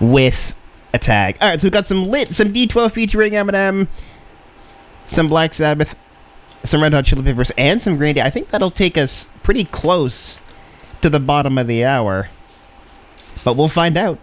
[0.00, 0.58] with
[0.92, 1.36] a tag.
[1.40, 3.88] All right, so we've got some lit, some D12 featuring Eminem,
[5.06, 5.96] some Black Sabbath,
[6.62, 8.22] some Red Hot Chili Peppers, and some Green Day.
[8.22, 10.40] I think that'll take us pretty close
[11.02, 12.30] to the bottom of the hour,
[13.44, 14.18] but we'll find out.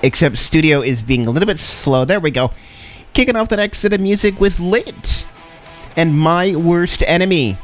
[0.00, 2.04] Except studio is being a little bit slow.
[2.04, 2.52] There we go.
[3.18, 5.26] Kicking off the next set of music with Lit
[5.96, 7.58] and My Worst Enemy.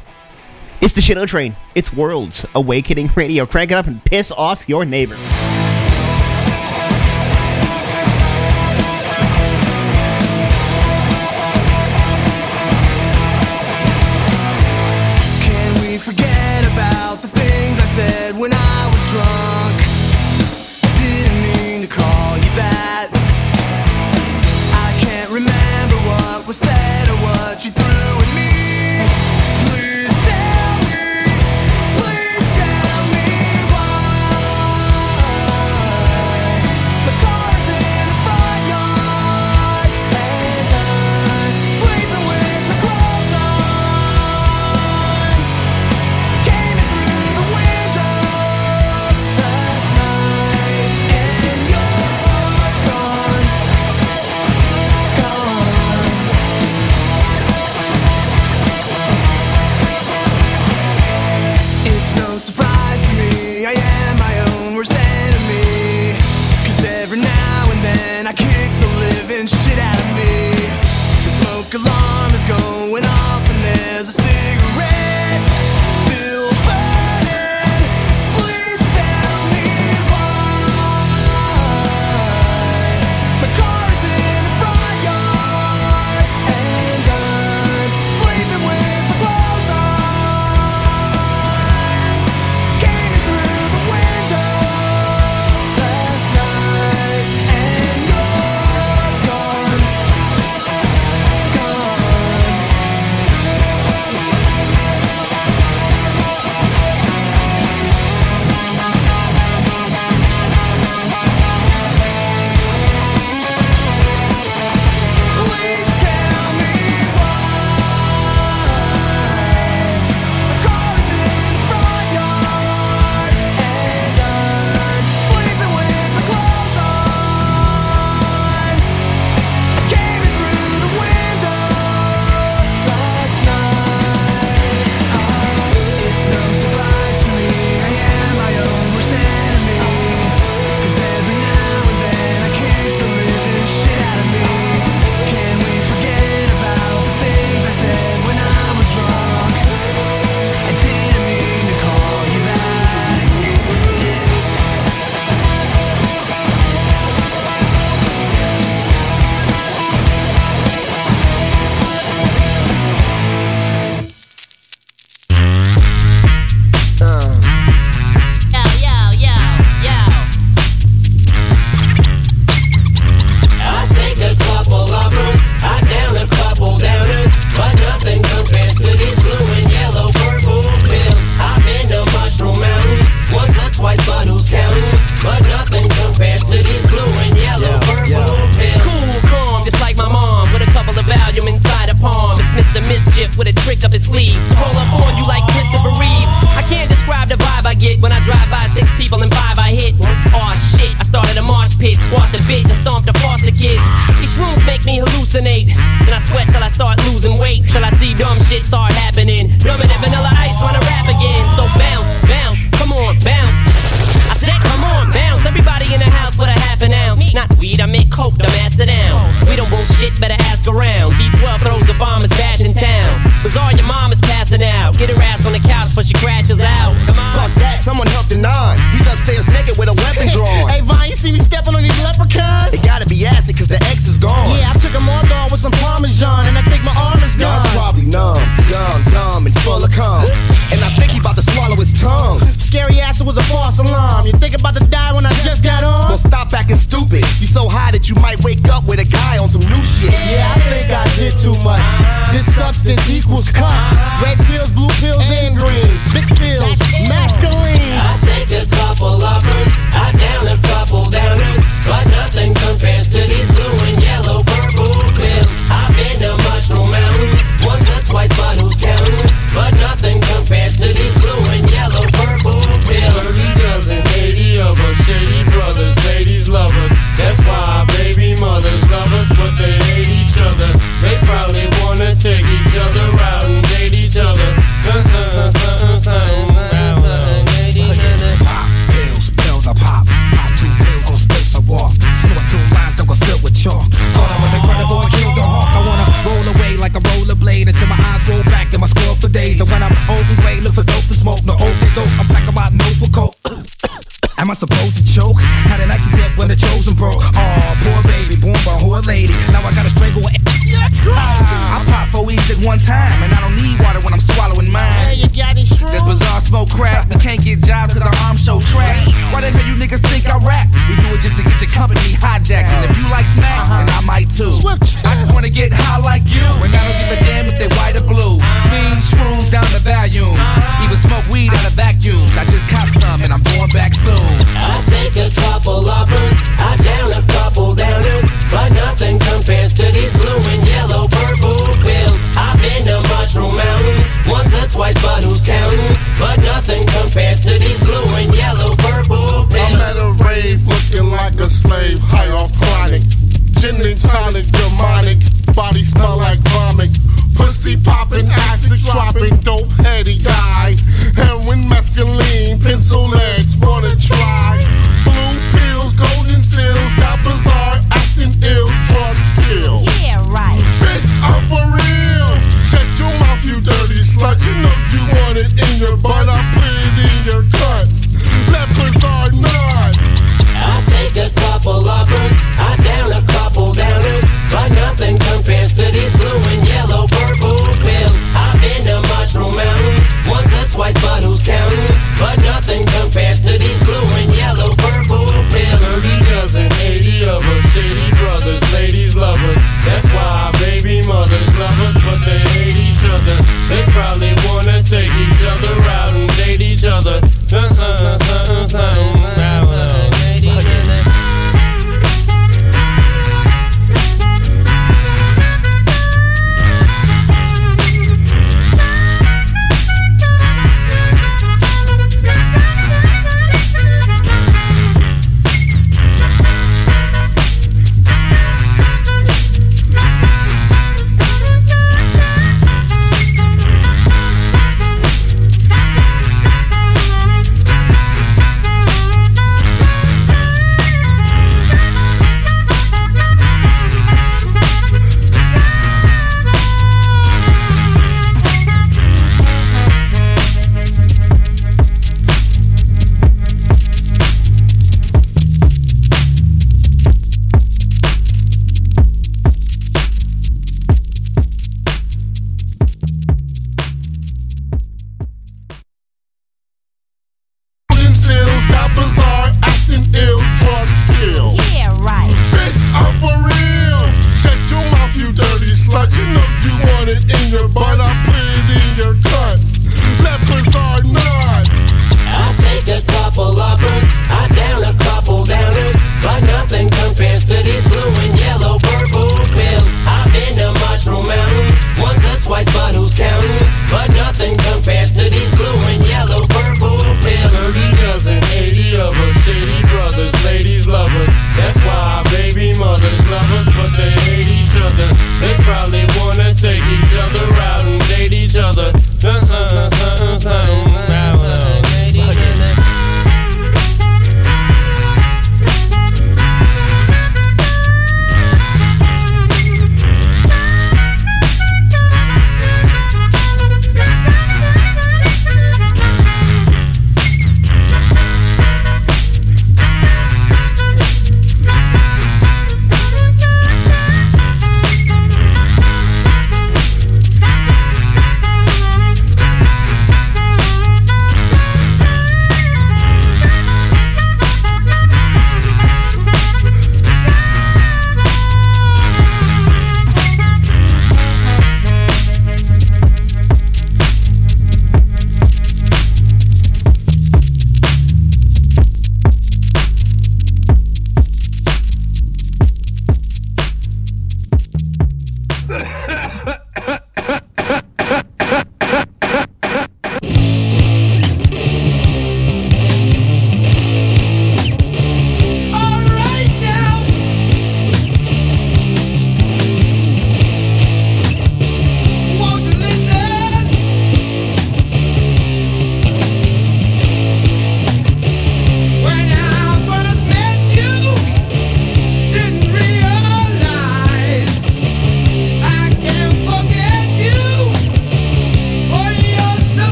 [0.81, 1.55] It's the Shane O Train.
[1.73, 3.45] It's World's Awakening Radio.
[3.45, 5.15] Crank it up and piss off your neighbor.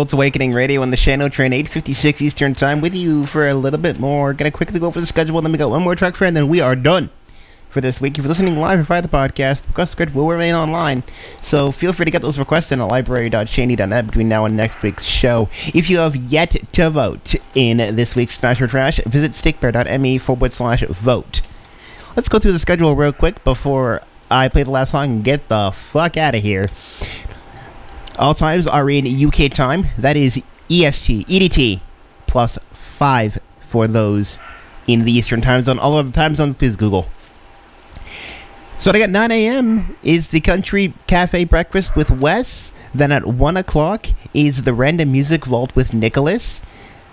[0.00, 3.52] World's Awakening Radio on the Shane O Train, 8.56 Eastern Time, with you for a
[3.52, 4.32] little bit more.
[4.32, 6.48] Gonna quickly go over the schedule, then we got one more track for, and then
[6.48, 7.10] we are done
[7.68, 8.16] for this week.
[8.16, 11.02] If you're listening live or via the podcast, the request script will remain online,
[11.42, 15.04] so feel free to get those requests in at library.shaney.net between now and next week's
[15.04, 15.50] show.
[15.74, 20.54] If you have yet to vote in this week's Smash or Trash, visit stickbear.me forward
[20.54, 21.42] slash vote.
[22.16, 25.48] Let's go through the schedule real quick before I play the last song and get
[25.48, 26.70] the fuck out of here.
[28.18, 29.86] All times are in UK time.
[29.96, 31.80] That is EST, EDT,
[32.26, 34.38] plus five for those
[34.86, 35.78] in the Eastern time zone.
[35.78, 37.08] All other time zones, please Google.
[38.78, 39.96] So I got 9 a.m.
[40.02, 42.72] is the Country Cafe Breakfast with Wes.
[42.94, 46.60] Then at 1 o'clock is the Random Music Vault with Nicholas.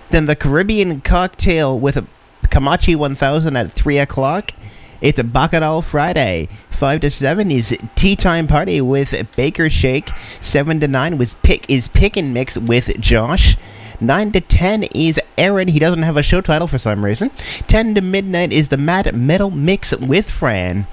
[0.10, 2.08] Then the Caribbean Cocktail with
[2.46, 4.52] Kamachi 1000 at 3 o'clock.
[5.00, 6.50] It's a Bacalhau Friday.
[6.72, 10.10] 5 to 7 is Tea Time Party with Baker Shake.
[10.42, 13.58] 7 to 9 was pick is Pick and Mix with Josh.
[14.00, 15.68] 9 to 10 is Aaron.
[15.68, 17.30] He doesn't have a show title for some reason.
[17.68, 20.88] 10 to midnight is the Mad Metal Mix with Fran.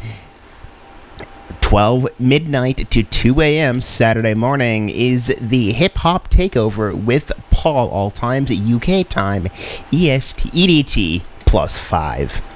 [1.62, 3.80] 12 midnight to 2 a.m.
[3.80, 9.46] Saturday morning is the Hip Hop Takeover with Paul, all times UK time,
[9.90, 12.53] EST, EDT plus 5.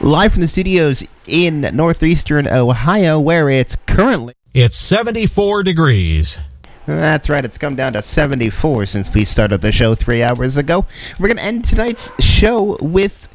[0.00, 4.34] Live from the studios in northeastern Ohio, where it's currently.
[4.52, 6.38] It's 74 degrees.
[6.86, 10.84] That's right, it's come down to 74 since we started the show three hours ago.
[11.18, 13.28] We're going to end tonight's show with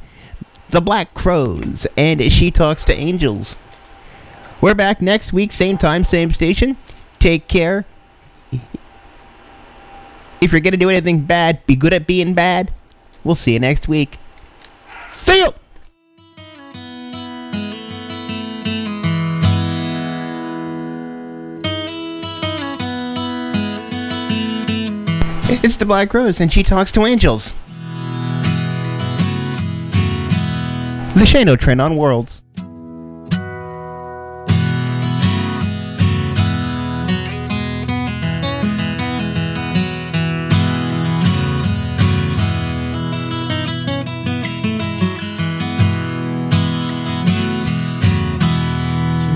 [0.69, 3.55] the Black Crowes and She Talks to Angels.
[4.61, 6.77] We're back next week, same time, same station.
[7.17, 7.85] Take care.
[10.41, 12.71] If you're going to do anything bad, be good at being bad.
[13.23, 14.17] We'll see you next week.
[15.11, 15.53] See you!
[25.63, 27.53] It's the Black Rose, and she talks to angels.
[31.15, 32.43] The Shane O Train on Worlds.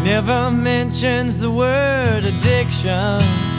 [0.03, 3.52] never mentions the word addiction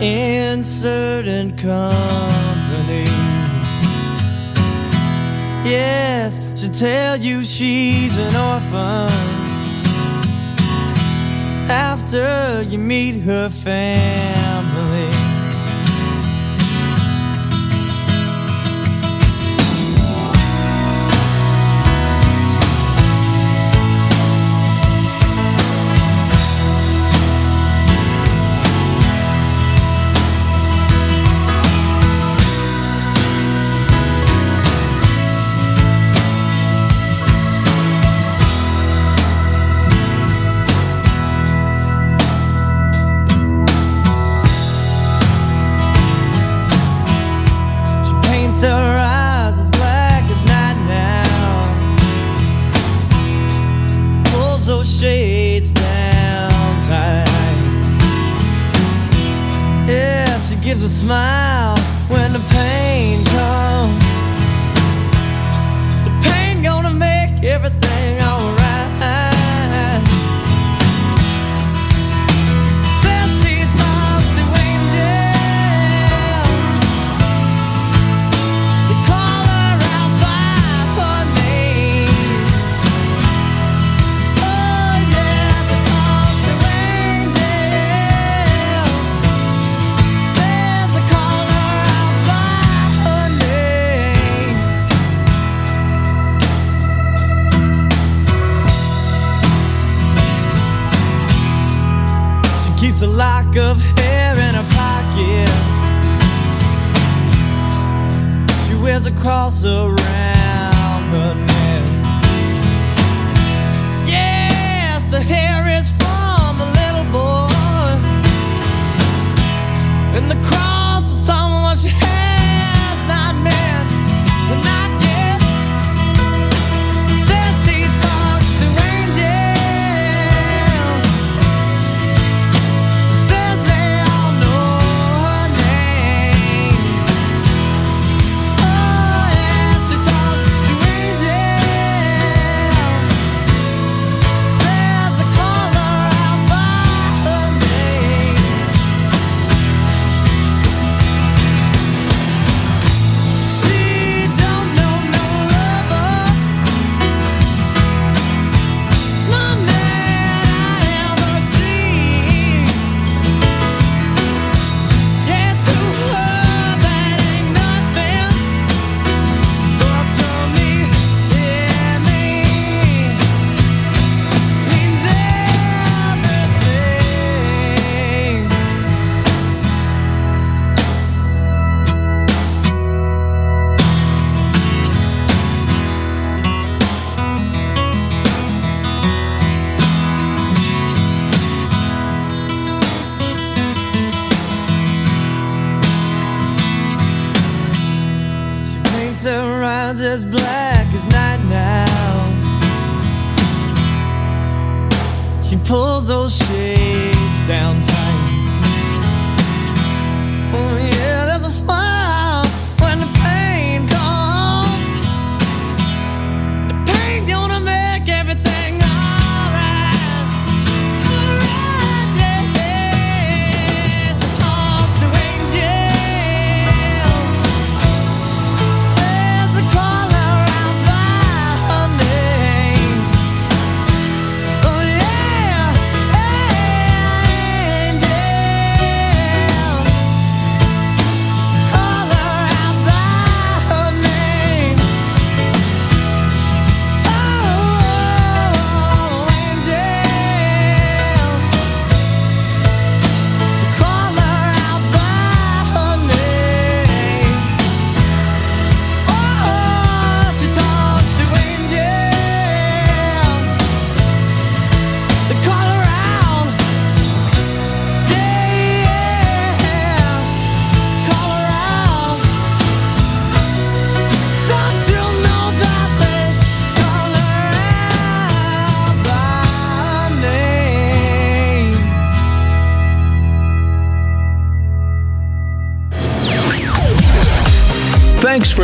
[0.00, 3.04] in certain company.
[5.64, 9.10] Yes, she'll tell you she's an orphan
[11.68, 14.35] after you meet her family.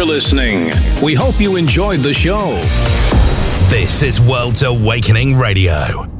[0.03, 0.73] For listening.
[1.03, 2.55] We hope you enjoyed the show.
[3.69, 6.11] This is World's Awakening Radio.